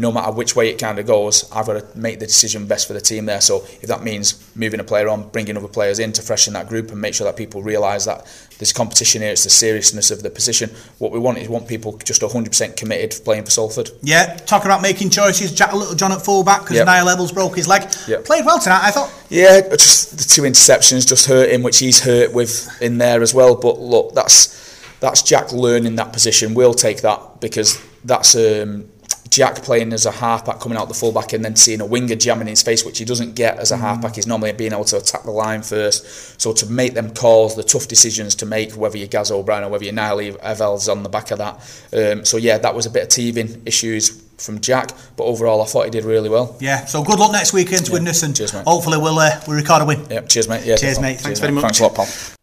[0.00, 2.86] no matter which way it kind of goes, I've got to make the decision best
[2.86, 3.40] for the team there.
[3.40, 6.68] So if that means moving a player on, bringing other players in to freshen that
[6.68, 8.26] group and make sure that people realise that
[8.58, 10.70] there's competition here, it's the seriousness of the position.
[10.98, 13.90] What we want is want people just 100% committed playing for Salford.
[14.02, 15.54] Yeah, talking about making choices.
[15.54, 16.86] Jack Littlejohn at fullback because Yep.
[16.86, 17.82] Niall Evalds broke his leg.
[18.08, 18.24] Yep.
[18.24, 19.12] Played well tonight, I thought.
[19.28, 23.34] Yeah, just the two interceptions just hurt him, which he's hurt with in there as
[23.34, 23.54] well.
[23.54, 24.58] But look, that's
[25.00, 26.54] that's Jack learning that position.
[26.54, 28.89] We'll take that because that's um,
[29.30, 32.42] Jack playing as a halfback, coming out the fullback, and then seeing a winger jamming
[32.42, 34.16] in his face, which he doesn't get as a halfback.
[34.16, 36.40] He's normally being able to attack the line first.
[36.40, 39.68] So to make them calls, the tough decisions to make, whether you're Gaz O'Brien or
[39.68, 41.54] whether you're Niall Evalds on the back of that.
[41.92, 45.66] Um, so yeah, that was a bit of teething issues from Jack, but overall I
[45.66, 46.56] thought he did really well.
[46.60, 48.64] Yeah, so good luck next weekend to Widnes and Cheers, mate.
[48.64, 50.06] hopefully we'll, uh, we'll record a win.
[50.10, 50.64] Yeah, cheers, mate.
[50.64, 51.20] Yeah, Cheers, mate.
[51.20, 51.62] Thanks Cheers, very mate.
[51.62, 51.78] much.
[51.78, 52.39] Thanks a lot, pal.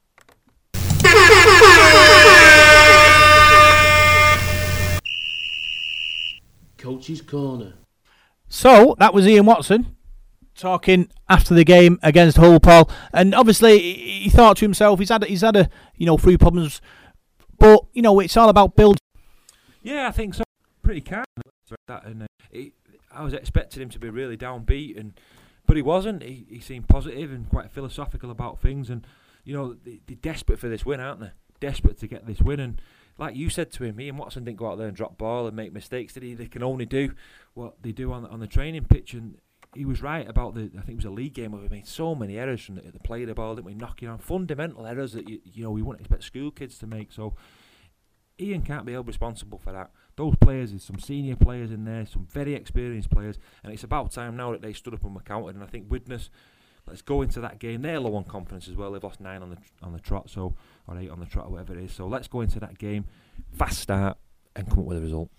[6.87, 7.73] Coach's Corner.
[8.47, 9.97] So that was Ian Watson
[10.55, 15.09] talking after the game against Hull, Paul, and obviously he he thought to himself, he's
[15.09, 16.79] had he's had a you know few problems,
[17.59, 18.99] but you know it's all about build.
[19.83, 20.45] Yeah, I think so.
[20.81, 21.25] Pretty calm.
[21.87, 22.71] That and uh, he,
[23.11, 25.19] I was expecting him to be really downbeat, and
[25.65, 26.23] but he wasn't.
[26.23, 29.05] He, he seemed positive and quite philosophical about things, and
[29.43, 31.31] you know they, they're desperate for this win, aren't they?
[31.59, 32.81] Desperate to get this win, and
[33.17, 35.55] like you said to him, Ian Watson didn't go out there and drop ball and
[35.55, 36.13] make mistakes.
[36.13, 36.33] Did he?
[36.33, 37.13] They can only do
[37.53, 39.37] what they do on on the training pitch, and
[39.75, 40.71] he was right about the.
[40.77, 42.81] I think it was a league game where we made so many errors from the,
[42.91, 43.73] the play of the ball, didn't we?
[43.73, 47.11] Knocking on fundamental errors that you you know we wouldn't expect school kids to make.
[47.11, 47.35] So
[48.39, 49.91] Ian can't be held responsible for that.
[50.15, 54.11] Those players, there's some senior players in there, some very experienced players, and it's about
[54.11, 55.55] time now that they stood up and were counted.
[55.55, 56.29] And I think Widnes,
[56.87, 57.81] let's go into that game.
[57.81, 58.91] They're low on confidence as well.
[58.91, 60.55] They've lost nine on the on the trot, so
[60.87, 61.91] or eight on the trot, or whatever it is.
[61.91, 63.05] So let's go into that game,
[63.53, 64.17] fast start,
[64.55, 65.29] and come up with a result.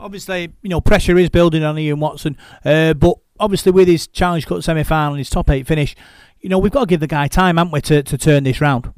[0.00, 4.46] Obviously, you know pressure is building on Ian Watson, uh, but obviously with his Challenge
[4.46, 5.94] Cup semi final and his top eight finish,
[6.40, 8.60] you know we've got to give the guy time, haven't we, to, to turn this
[8.60, 8.92] round.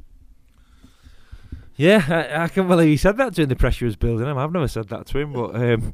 [1.75, 4.37] Yeah, I, I can't believe he said that during the pressure was building him.
[4.37, 5.93] I've never said that to him, but um,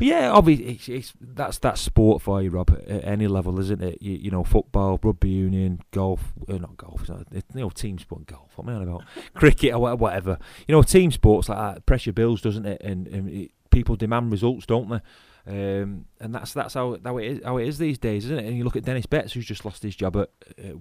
[0.00, 2.70] but yeah, obviously it's, it's, that's that's sport for you, Rob.
[2.70, 4.00] At any level, isn't it?
[4.00, 7.02] You, you know, football, rugby union, golf, uh, not golf.
[7.02, 8.50] It's not, you know, team sport, golf.
[8.56, 9.04] What am I on about?
[9.34, 10.38] Cricket or whatever.
[10.66, 11.84] You know, team sports like that.
[11.84, 12.80] Pressure builds, doesn't it?
[12.82, 15.00] And, and it, people demand results, don't they?
[15.46, 18.46] Um, and that's that's how how it is how it is these days, isn't it?
[18.46, 20.30] And you look at Dennis Betts, who's just lost his job at,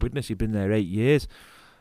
[0.01, 0.29] Widnes.
[0.29, 1.27] He'd been there eight years.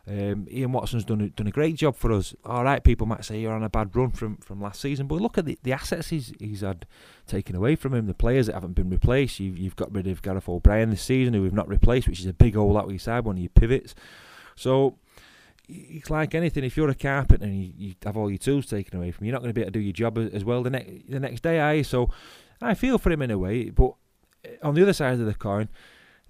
[0.09, 2.35] Um, Ian Watson's done a, done a great job for us.
[2.45, 5.21] All right, people might say you're on a bad run from, from last season, but
[5.21, 6.87] look at the, the assets he's he's had
[7.27, 8.07] taken away from him.
[8.07, 9.39] The players that haven't been replaced.
[9.39, 12.27] You've you've got rid of Gareth O'Brien this season, who we've not replaced, which is
[12.27, 13.95] a big hole of your side, one of your pivots.
[14.57, 14.97] So
[15.69, 16.65] it's like anything.
[16.65, 19.29] If you're a carpenter and you, you have all your tools taken away from you,
[19.31, 21.21] you're not going to be able to do your job as, well the next the
[21.21, 21.85] next day, you?
[21.85, 22.09] So
[22.63, 23.93] I feel for him in a way, but
[24.63, 25.69] on the other side of the coin,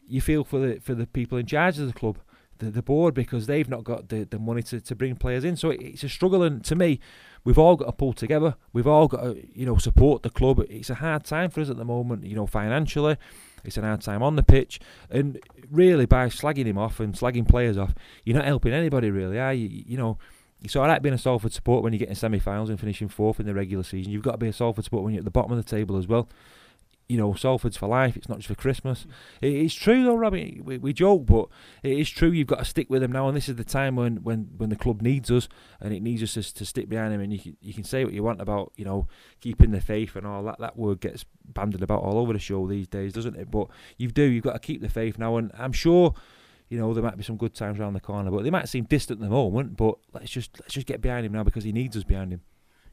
[0.09, 2.19] you feel for the for the people in charge of the club,
[2.59, 5.57] the, the board, because they've not got the, the money to, to bring players in.
[5.57, 7.01] So it, it's a struggle, and to me,
[7.45, 8.57] we've all got to pull together.
[8.73, 10.65] We've all got to you know support the club.
[10.69, 13.17] It's a hard time for us at the moment, you know, financially.
[13.65, 15.41] It's an hard time on the pitch, and
[15.71, 17.95] really by slagging him off and slagging players off,
[18.25, 19.69] you're not helping anybody really, are you?
[19.87, 20.19] You know.
[20.61, 23.39] It's all right being a Salford support when you get in semi-finals and finishing fourth
[23.39, 24.11] in the regular season.
[24.11, 25.97] You've got to be a Salford support when you're at the bottom of the table
[25.97, 26.29] as well.
[27.09, 28.17] You know, Salford's for life.
[28.17, 29.05] It's not just for Christmas.
[29.05, 29.49] Mm.
[29.49, 30.61] It, it's true though, Robbie.
[30.63, 31.49] We, we joke, but
[31.83, 32.31] it is true.
[32.31, 34.69] You've got to stick with them now, and this is the time when, when, when
[34.69, 35.49] the club needs us,
[35.81, 37.21] and it needs us to, to stick behind them.
[37.21, 39.09] And you can, you can say what you want about you know
[39.41, 40.59] keeping the faith and all that.
[40.59, 43.51] That word gets banded about all over the show these days, doesn't it?
[43.51, 44.23] But you do.
[44.23, 46.15] You've got to keep the faith now, and I'm sure
[46.69, 48.85] you know there might be some good times around the corner, but they might seem
[48.85, 49.77] distant at the moment.
[49.77, 52.43] But let's just let's just get behind him now because he needs us behind him.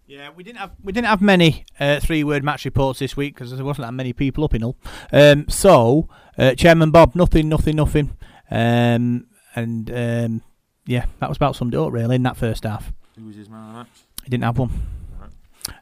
[0.08, 3.34] Yeah, we didn't have we didn't have many uh, three word match reports this week
[3.34, 4.78] because there wasn't that many people up in Hull.
[5.12, 8.16] Um, so uh, Chairman Bob, nothing, nothing, nothing,
[8.52, 10.42] um, and um,
[10.86, 12.94] yeah, that was about summed it up really in that first half.
[13.18, 13.88] Who was his man of the match?
[14.24, 14.72] He didn't have one.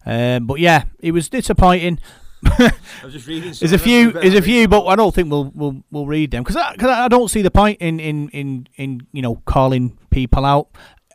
[0.06, 2.00] Um, but yeah, it was disappointing.
[2.46, 2.72] I
[3.04, 3.54] was just reading.
[3.60, 6.44] There's a few, there's a few, but I don't think we'll we'll, we'll read them
[6.44, 9.98] because I, cause I don't see the point in, in, in, in you know calling
[10.12, 10.70] people out.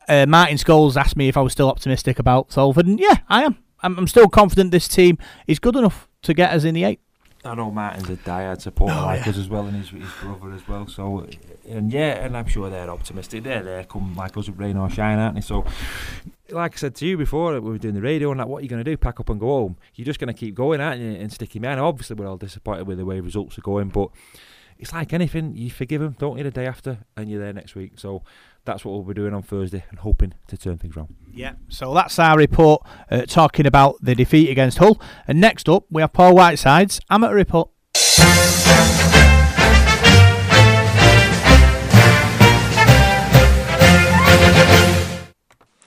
[0.08, 3.44] Uh, Martin Scholes asked me if I was still optimistic about Salford, and yeah, I
[3.44, 3.58] am.
[3.82, 7.00] I'm, I'm still confident this team is good enough to get us in the eight.
[7.44, 9.30] I know Martin's a diehard supporter Oh, like yeah.
[9.30, 10.88] us as well, and his, his brother as well.
[10.88, 11.26] So,
[11.68, 13.44] and yeah, and I'm sure they're optimistic.
[13.44, 15.40] They're there, come like us, rain or shine, aren't they?
[15.40, 15.64] So,
[16.50, 18.62] like I said to you before, we were doing the radio, and like, what are
[18.62, 18.96] you going to do?
[18.96, 19.76] Pack up and go home?
[19.94, 21.10] You're just going to keep going, aren't you?
[21.12, 21.78] And sticking behind.
[21.78, 24.08] Obviously, we're all disappointed with the way results are going, but
[24.76, 25.54] it's like anything.
[25.56, 27.92] You forgive them, don't you, the day after, and you're there next week.
[27.96, 28.24] So
[28.68, 31.16] that's what we'll be doing on Thursday and hoping to turn things around.
[31.32, 35.00] Yeah, so that's our report uh, talking about the defeat against Hull.
[35.26, 37.70] And next up, we have Paul Whiteside's amateur report.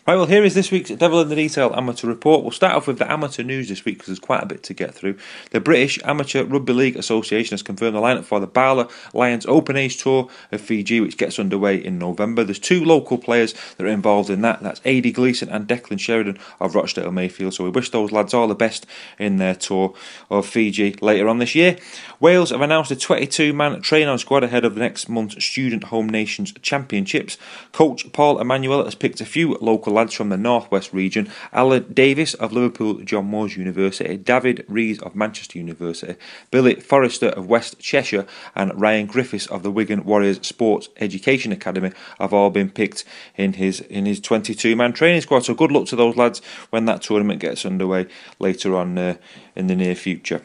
[0.08, 2.42] Right, well, here is this week's Devil in the Detail amateur report.
[2.42, 4.74] We'll start off with the amateur news this week because there's quite a bit to
[4.74, 5.16] get through.
[5.52, 9.78] The British Amateur Rugby League Association has confirmed the lineup for the BARLA Lions Open
[9.78, 12.44] Age Tour of Fiji, which gets underway in November.
[12.44, 14.64] There's two local players that are involved in that.
[14.64, 17.54] That's Adi Gleeson and Declan Sheridan of Rochdale Mayfield.
[17.54, 18.88] So we wish those lads all the best
[19.20, 19.94] in their tour
[20.32, 21.78] of Fiji later on this year.
[22.20, 27.38] Wales have announced a 22-man train-on squad ahead of next month's Student Home Nations Championships.
[27.72, 32.34] Coach Paul Emmanuel has picked a few local lads from the northwest region Alan Davis
[32.36, 36.16] of Liverpool John Moores University, David Rees of Manchester University,
[36.50, 38.26] Billy Forrester of West Cheshire,
[38.56, 43.04] and Ryan Griffiths of the Wigan Warriors Sports Education Academy have all been picked
[43.36, 45.46] in his in his 22 man training squad.
[45.46, 48.08] So good luck to those lads when that tournament gets underway
[48.40, 49.16] later on uh,
[49.56, 50.42] in the near future.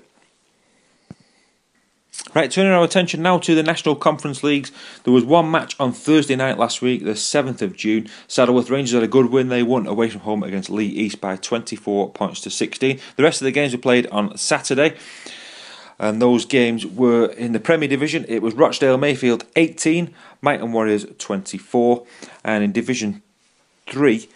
[2.36, 4.70] Right, turning our attention now to the National Conference Leagues.
[5.04, 8.10] There was one match on Thursday night last week, the 7th of June.
[8.28, 9.48] Saddleworth Rangers had a good win.
[9.48, 13.00] They won away from home against Leigh East by 24 points to 16.
[13.16, 14.98] The rest of the games were played on Saturday.
[15.98, 18.26] And those games were in the Premier Division.
[18.28, 22.04] It was Rochdale Mayfield 18, Myton Warriors 24.
[22.44, 23.22] And in Division
[23.86, 24.28] 3,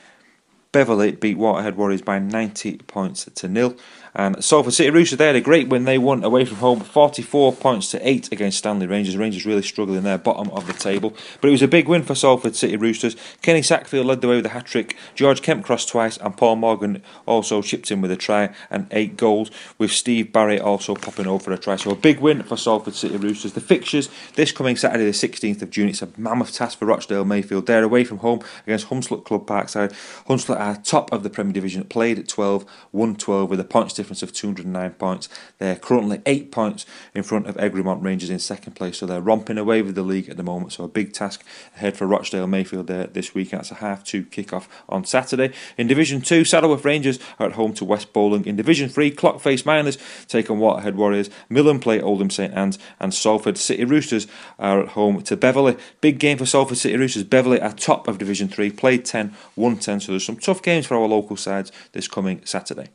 [0.72, 3.76] Beverley beat Waterhead Warriors by 90 points to nil.
[4.14, 5.84] And Salford City Roosters, they had a great win.
[5.84, 9.16] They won away from home 44 points to 8 against Stanley Rangers.
[9.16, 11.14] Rangers really struggling there, bottom of the table.
[11.40, 13.16] But it was a big win for Salford City Roosters.
[13.42, 14.96] Kenny Sackfield led the way with a hat trick.
[15.14, 19.16] George Kemp crossed twice, and Paul Morgan also chipped in with a try and 8
[19.16, 21.76] goals, with Steve Barry also popping over for a try.
[21.76, 23.52] So a big win for Salford City Roosters.
[23.52, 27.24] The fixtures this coming Saturday, the 16th of June, it's a mammoth task for Rochdale
[27.24, 27.66] Mayfield.
[27.66, 29.92] They're away from home against Hunslet Club Parkside.
[30.28, 33.99] Hunslet are top of the Premier Division, played at 12, won 12 with a points
[34.00, 35.28] difference of 209 points.
[35.58, 39.58] They're currently 8 points in front of Egremont Rangers in second place, so they're romping
[39.58, 40.72] away with the league at the moment.
[40.72, 41.44] So a big task
[41.76, 43.50] ahead for Rochdale Mayfield there this week.
[43.50, 45.52] That's a half two kick-off on Saturday.
[45.76, 48.46] In Division 2, Saddleworth Rangers are at home to West Bowling.
[48.46, 49.98] In Division 3, Clockface Miners
[50.28, 51.28] take on Waterhead Warriors.
[51.50, 54.26] Millom play Oldham St Anne's, and Salford City Roosters
[54.58, 55.76] are at home to Beverley.
[56.00, 57.24] Big game for Salford City Roosters.
[57.24, 60.86] Beverley are top of Division 3, played 10, won 10, so there's some tough games
[60.86, 62.88] for our local sides this coming Saturday.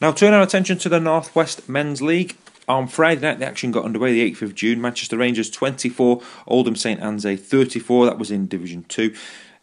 [0.00, 2.36] Now turn our attention to the Northwest Men's League.
[2.68, 4.80] On Friday night, the action got underway the 8th of June.
[4.80, 8.06] Manchester Rangers 24, Oldham St Anne's 34.
[8.06, 9.12] That was in Division 2.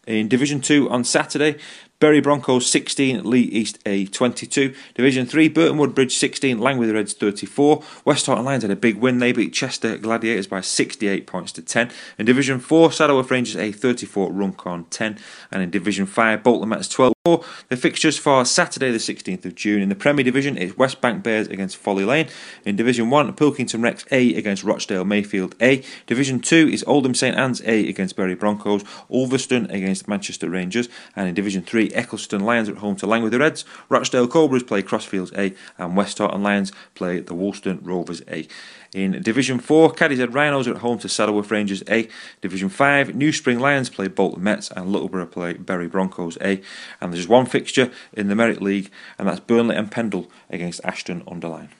[0.06, 1.58] In Division 2 on Saturday,
[2.00, 4.74] Bury Broncos 16, Leigh East A 22.
[4.94, 7.82] Division 3, Burton Woodbridge 16, Langwith Reds 34.
[8.04, 9.18] Westhoughton Lions had a big win.
[9.18, 11.90] They beat Chester Gladiators by 68 points to 10.
[12.18, 15.18] In Division 4, Saddleworth Rangers A 34, Runcorn 10.
[15.50, 17.15] And in Division 5, Bolton Mets 12.
[17.26, 19.82] The fixtures for Saturday, the 16th of June.
[19.82, 22.28] In the Premier Division, it's West Bank Bears against Folly Lane.
[22.64, 25.82] In Division 1, Pilkington Recs A against Rochdale Mayfield A.
[26.06, 28.84] Division 2 is Oldham St Anne's A against Bury Broncos.
[29.10, 30.88] Ulverston against Manchester Rangers.
[31.16, 33.64] And in Division 3, Eccleston Lions at home to Langwith Reds.
[33.88, 35.52] Rochdale Cobras play Crossfields A.
[35.82, 38.46] And Westhoughton Lions play the Woolston Rovers A.
[38.94, 42.08] In Division 4, Cadishead Rhinos at home to Saddleworth Rangers A.
[42.40, 46.62] Division 5, New Spring Lions play Bolton Mets and Littleborough play Bury Broncos A.
[47.00, 51.70] And there's one fixture in the Merit League, and that's Burnley and Pendle against Ashton-under-Lyne.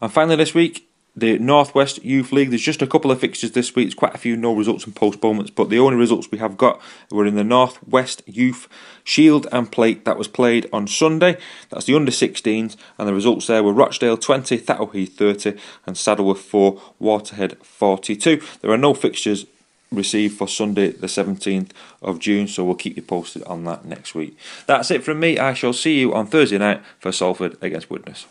[0.00, 0.88] And finally this week,
[1.18, 2.50] the Northwest Youth League.
[2.50, 3.86] There's just a couple of fixtures this week.
[3.86, 6.80] There's quite a few no results and postponements, but the only results we have got
[7.10, 8.68] were in the Northwest Youth
[9.04, 11.36] Shield and Plate that was played on Sunday.
[11.70, 15.96] That's the under 16s, and the results there were Rochdale 20, Thatto Heath 30, and
[15.96, 18.40] Saddleworth 4, Waterhead 42.
[18.60, 19.46] There are no fixtures
[19.90, 21.70] received for Sunday, the 17th
[22.02, 24.36] of June, so we'll keep you posted on that next week.
[24.66, 25.38] That's it from me.
[25.38, 28.26] I shall see you on Thursday night for Salford against Widnes.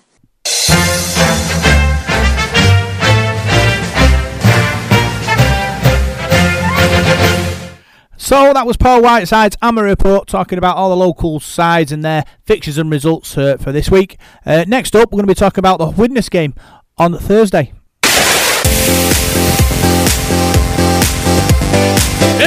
[8.20, 12.26] So that was Paul Whiteside's Amma report talking about all the local sides and their
[12.46, 14.18] fixtures and results uh, for this week.
[14.46, 16.54] Uh, next up, we're going to be talking about the Widnes game
[16.98, 17.72] on Thursday.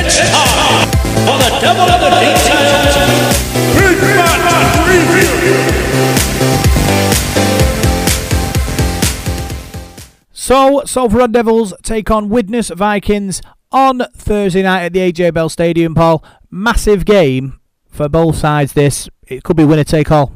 [0.03, 0.88] It's time
[1.26, 2.96] for the Devil in the Details
[3.76, 5.61] Big Review.
[10.32, 15.51] So, Salford Red Devils take on Widnes Vikings on Thursday night at the AJ Bell
[15.51, 16.24] Stadium, Paul.
[16.51, 18.72] Massive game for both sides.
[18.72, 20.32] This it could be winner take all.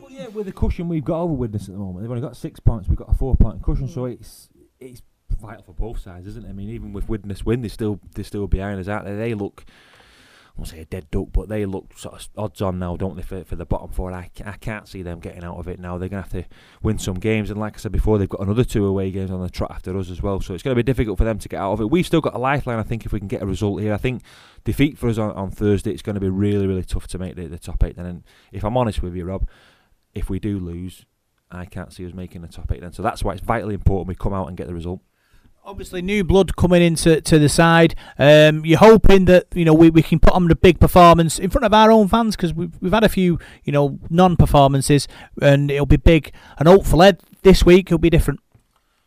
[0.00, 2.34] Well, yeah, with the cushion we've got over Widnes at the moment, they've only got
[2.34, 2.88] six points.
[2.88, 4.48] We've got a four-point cushion, so it's
[4.80, 6.48] it's vital for both sides, isn't it?
[6.48, 9.16] I mean, even with Widnes win, they still they still behind us out there.
[9.16, 9.64] They look.
[9.68, 13.14] I won't say a dead duck, but they look sort of odds on now, don't
[13.14, 14.10] they, for, for the bottom four?
[14.10, 15.98] I, I can't see them getting out of it now.
[15.98, 16.48] They're going to have to
[16.82, 19.42] win some games, and like I said before, they've got another two away games on
[19.42, 20.40] the trot after us as well.
[20.40, 21.90] So it's going to be difficult for them to get out of it.
[21.90, 23.92] We've still got a lifeline, I think, if we can get a result here.
[23.92, 24.22] I think
[24.64, 27.36] defeat for us on, on Thursday, it's going to be really, really tough to make
[27.36, 28.06] the, the top eight then.
[28.06, 29.46] And if I'm honest with you, Rob,
[30.14, 31.04] if we do lose,
[31.50, 32.92] I can't see us making the top eight then.
[32.92, 35.02] So that's why it's vitally important we come out and get the result.
[35.66, 37.96] Obviously, new blood coming into to the side.
[38.20, 41.50] Um, you're hoping that you know we, we can put on a big performance in
[41.50, 45.08] front of our own fans because we've we've had a few you know non-performances
[45.42, 46.32] and it'll be big.
[46.58, 48.38] And hopefully this week it'll be different.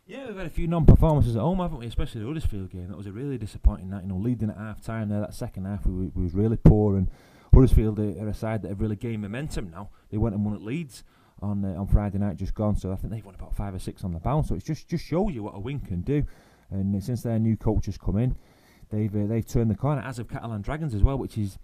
[0.06, 1.86] Yeah, we've had a few non-performances at home, haven't we?
[1.86, 2.88] Especially the Huddersfield game.
[2.88, 4.02] That was a really disappointing night.
[4.02, 6.98] You know, leading at half time there, that second half we, we was really poor.
[6.98, 7.08] And
[7.54, 9.88] Huddersfield are a side that have really gained momentum now.
[10.10, 11.04] They went and won at Leeds
[11.40, 12.76] on uh, on Friday night, just gone.
[12.76, 14.48] So I think they've won about five or six on the bounce.
[14.48, 16.24] So it just just shows you what a win can do.
[16.70, 18.36] And uh, since their new coach has come in,
[18.90, 21.58] they've uh, they've turned the corner, as have Catalan Dragons as well, which is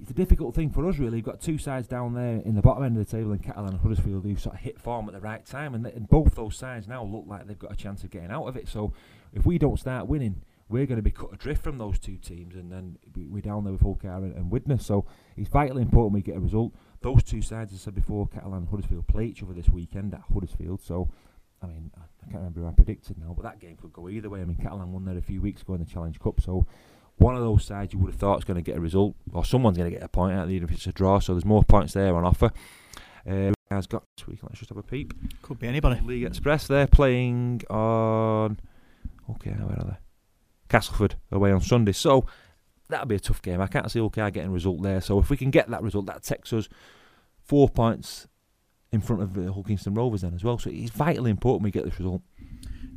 [0.00, 1.16] it's a difficult thing for us really.
[1.18, 3.70] You've got two sides down there in the bottom end of the table in Catalan
[3.72, 6.34] and Huddersfield who sort of hit form at the right time, and, th- and both
[6.34, 8.68] those sides now look like they've got a chance of getting out of it.
[8.68, 8.92] So
[9.32, 12.56] if we don't start winning, we're going to be cut adrift from those two teams,
[12.56, 14.84] and then we- we're down there with Hull KR and, and Widnes.
[14.84, 15.06] So
[15.36, 16.74] it's vitally important we get a result.
[17.00, 20.12] Those two sides, as I said before, Catalan and Huddersfield play each other this weekend
[20.12, 20.82] at Huddersfield.
[20.82, 21.08] So
[21.62, 24.08] I mean, I I can't remember who I predicted now, but that game could go
[24.08, 24.40] either way.
[24.40, 26.66] I mean, Catalan won there a few weeks ago in the Challenge Cup, so
[27.18, 29.44] one of those sides you would have thought is going to get a result, or
[29.44, 31.18] someone's going to get a point out of even if it's a draw.
[31.18, 32.50] So there's more points there on offer.
[33.28, 34.38] Uh, has got this week.
[34.42, 35.12] Let's just have a peep.
[35.42, 36.00] Could be anybody.
[36.00, 36.66] League Express.
[36.66, 38.60] They're playing on.
[39.30, 39.96] Okay, where are they?
[40.68, 41.92] Castleford away on Sunday.
[41.92, 42.26] So
[42.88, 43.60] that'll be a tough game.
[43.60, 45.00] I can't see OK getting a result there.
[45.00, 46.68] So if we can get that result, that takes us
[47.40, 48.28] four points
[48.92, 50.58] in front of the Hull Kingston Rovers then as well.
[50.58, 52.22] So it's vitally important we get this result.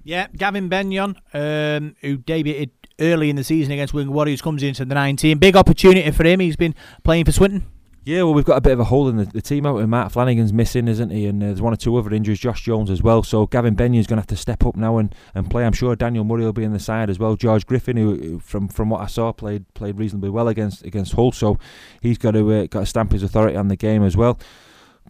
[0.04, 4.86] Yeah, Gavin Bennion, um, who debuted early in the season against Wigan Warriors, comes into
[4.86, 5.38] the 19.
[5.38, 6.40] Big opportunity for him.
[6.40, 6.74] He's been
[7.04, 7.66] playing for Swinton.
[8.06, 9.88] Yeah, well, we've got a bit of a hole in the, the team out with
[9.88, 11.28] Mark Flanagan's missing, isn't he?
[11.28, 13.22] And uh, there's one or two other injuries, Josh Jones as well.
[13.22, 15.66] So Gavin Bennion's going to have to step up now and, and play.
[15.66, 17.36] I'm sure Daniel Murray will be in the side as well.
[17.36, 21.14] George Griffin, who, who from from what I saw, played played reasonably well against against
[21.14, 21.34] Hull.
[21.34, 21.60] So
[22.02, 24.40] he's got to uh, got to stamp his authority on the game as well.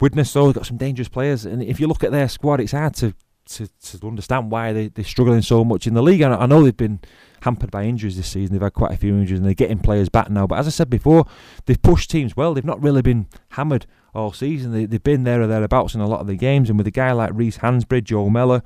[0.00, 2.94] Widnes, though, got some dangerous players, and if you look at their squad, it's hard
[2.96, 3.14] to
[3.50, 6.20] to, to understand why they, they're struggling so much in the league.
[6.20, 7.00] And I know they've been
[7.42, 8.54] hampered by injuries this season.
[8.54, 10.46] They've had quite a few injuries and they're getting players back now.
[10.46, 11.26] But as I said before,
[11.66, 12.54] they've pushed teams well.
[12.54, 14.72] They've not really been hammered all season.
[14.72, 16.68] They, they've been there or thereabouts in a lot of the games.
[16.68, 18.62] And with a guy like Rhys Hanbury, Joe Mellor,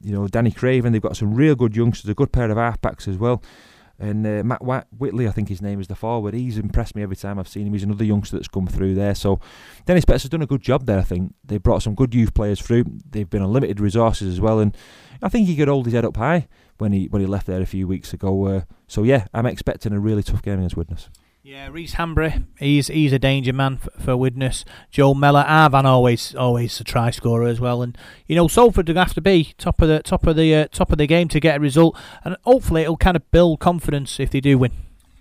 [0.00, 3.06] you know, Danny Craven, they've got some real good youngsters, a good pair of halfbacks
[3.06, 3.42] as well.
[4.00, 6.34] And uh, Matt Whit- Whitley, I think his name is the forward.
[6.34, 7.72] He's impressed me every time I've seen him.
[7.72, 9.14] He's another youngster that's come through there.
[9.14, 9.40] So
[9.86, 10.98] Dennis Betts has done a good job there.
[10.98, 12.84] I think they brought some good youth players through.
[13.10, 14.76] They've been on limited resources as well, and
[15.22, 16.46] I think he could hold his head up high
[16.78, 18.46] when he when he left there a few weeks ago.
[18.46, 21.10] Uh, so yeah, I'm expecting a really tough game against Widnes.
[21.50, 24.66] Yeah, Rhys Hanbury, he's he's a danger man for, for Widnes.
[24.90, 27.96] Joe Mellor, Arvan always always a try scorer as well, and
[28.26, 30.98] you know Salford have to be top of the top of the uh, top of
[30.98, 34.40] the game to get a result, and hopefully it'll kind of build confidence if they
[34.40, 34.72] do win.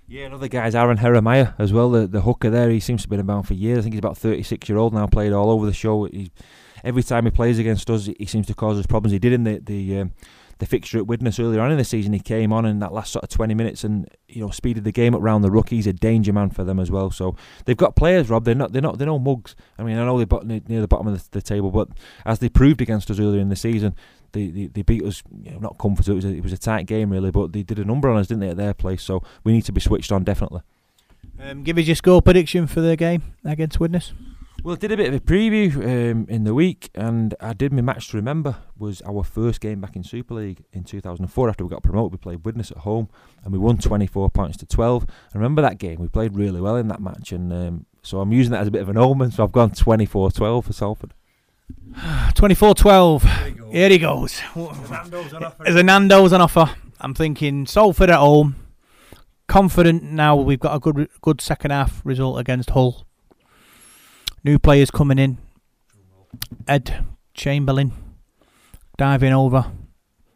[0.05, 2.69] Yeah, another guy's Aaron Heremaia as well, the the hooker there.
[2.71, 3.79] He seems to have been about for years.
[3.79, 5.07] I think he's about 36 year old now.
[5.07, 6.09] Played all over the show.
[6.83, 9.13] Every time he plays against us, he seems to cause us problems.
[9.13, 10.11] He did in the the um,
[10.59, 12.13] the fixture at Widnes earlier on in the season.
[12.13, 14.91] He came on in that last sort of 20 minutes and you know speeded the
[14.91, 15.87] game up round the rookies.
[15.87, 17.11] A danger man for them as well.
[17.11, 17.35] So
[17.65, 18.45] they've got players, Rob.
[18.45, 19.55] They're not they're not they're no mugs.
[19.77, 21.89] I mean, I know they're near the bottom of the, the table, but
[22.25, 23.95] as they proved against us earlier in the season.
[24.33, 26.11] They, they, they beat us, you know, not comfortably.
[26.11, 28.17] It was, a, it was a tight game, really, but they did a number on
[28.17, 29.01] us, didn't they, at their place?
[29.01, 30.61] So we need to be switched on, definitely.
[31.41, 34.13] Um, give us your score prediction for the game against Widnes.
[34.63, 37.71] Well, I did a bit of a preview um, in the week, and I did
[37.71, 41.49] my match to remember was our first game back in Super League in 2004.
[41.49, 43.07] After we got promoted, we played Widnes at home,
[43.43, 45.05] and we won 24 points to 12.
[45.09, 48.33] I remember that game; we played really well in that match, and um, so I'm
[48.33, 49.31] using that as a bit of an omen.
[49.31, 51.13] So I've gone 24-12 for Salford.
[51.95, 53.71] 24-12.
[53.71, 54.41] Here he goes.
[54.55, 56.69] There's a Nando's on offer.
[56.99, 58.55] I'm thinking Salford at home.
[59.47, 63.06] Confident now we've got a good good second half result against Hull.
[64.47, 65.39] New players coming in.
[66.69, 67.91] Ed Chamberlain
[68.97, 69.73] diving over.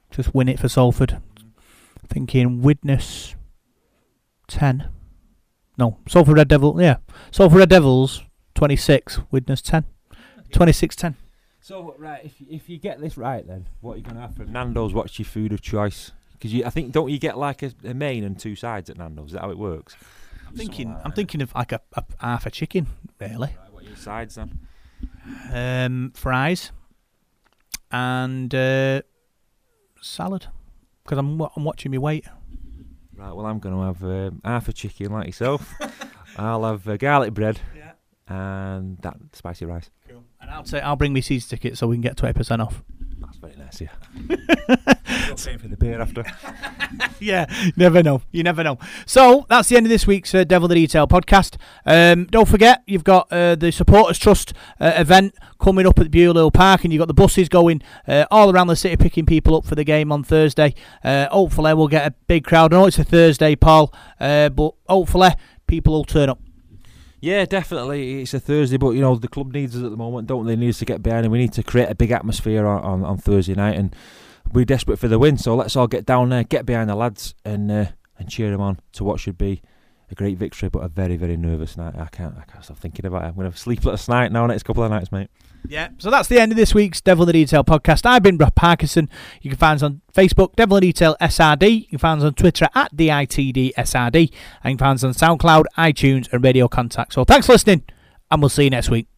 [0.10, 1.22] Just win it for Salford.
[2.10, 3.36] Thinking Widnes
[4.50, 4.90] 10.
[5.78, 6.82] No, Salford Red Devil.
[6.82, 6.98] Yeah.
[7.32, 8.22] Salford Red Devils
[8.56, 9.22] 26.
[9.32, 9.86] Widnes 10.
[10.52, 11.16] 26 10.
[11.62, 14.36] So right, if if you get this right, then what are you going to have
[14.36, 14.94] from Nando's?
[14.94, 16.12] What's your food of choice?
[16.34, 19.28] Because I think, don't you get like a, a main and two sides at Nando's?
[19.28, 19.96] Is that how it works?
[20.50, 22.88] I'm thinking, I'm thinking of like a, a half a chicken,
[23.18, 23.56] really.
[23.92, 24.60] What are your sides then?
[25.54, 26.72] um, fries,
[27.92, 29.02] and uh,
[30.02, 30.48] salad.
[31.04, 32.26] Because I'm I'm watching my weight.
[33.16, 35.74] Right, well, I'm going to have um, half a chicken like yourself.
[36.38, 37.60] I'll have uh, garlic bread
[38.28, 39.90] and that spicy rice.
[40.08, 40.24] Cool.
[40.40, 42.84] And I'll say I'll bring me season ticket so we can get twenty percent off.
[43.42, 43.90] Very nice, yeah.
[45.36, 46.24] Paying for the beer after.
[47.20, 48.22] yeah, never know.
[48.32, 48.78] You never know.
[49.08, 51.56] So that's the end of this week's uh, Devil the Detail podcast.
[51.84, 56.10] Um, don't forget, you've got uh, the Supporters Trust uh, event coming up at the
[56.10, 59.56] Bewley Park, and you've got the buses going uh, all around the city picking people
[59.56, 60.76] up for the game on Thursday.
[61.04, 62.74] Uh, hopefully, we'll get a big crowd.
[62.74, 65.32] I know it's a Thursday, Paul, uh, but hopefully,
[65.66, 66.40] people will turn up.
[67.22, 68.24] Yeah, definitely.
[68.24, 70.56] It's a Thursday, but you know the club needs us at the moment, don't they?
[70.56, 73.18] Needs to get behind, and we need to create a big atmosphere on, on, on
[73.18, 73.96] Thursday night, and
[74.52, 75.38] we're desperate for the win.
[75.38, 77.86] So let's all get down there, get behind the lads, and uh,
[78.18, 79.62] and cheer them on to what should be
[80.10, 81.94] a great victory, but a very very nervous night.
[81.96, 83.28] I can't I can't stop thinking about it.
[83.28, 85.30] I'm gonna have a sleepless night now next couple of nights, mate.
[85.68, 88.06] Yeah, so that's the end of this week's Devil in the Detail podcast.
[88.06, 89.10] I've been Brad Parkinson.
[89.42, 91.84] You can find us on Facebook, Devil in the Detail SRD.
[91.84, 94.16] You can find us on Twitter at DITDSRD.
[94.16, 97.14] And you can find us on SoundCloud, iTunes, and Radio Contact.
[97.14, 97.84] So thanks for listening,
[98.30, 99.11] and we'll see you next week.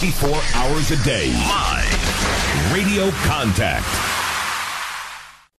[0.00, 1.30] 24 hours a day.
[1.34, 2.72] Live.
[2.72, 4.19] Radio Contact.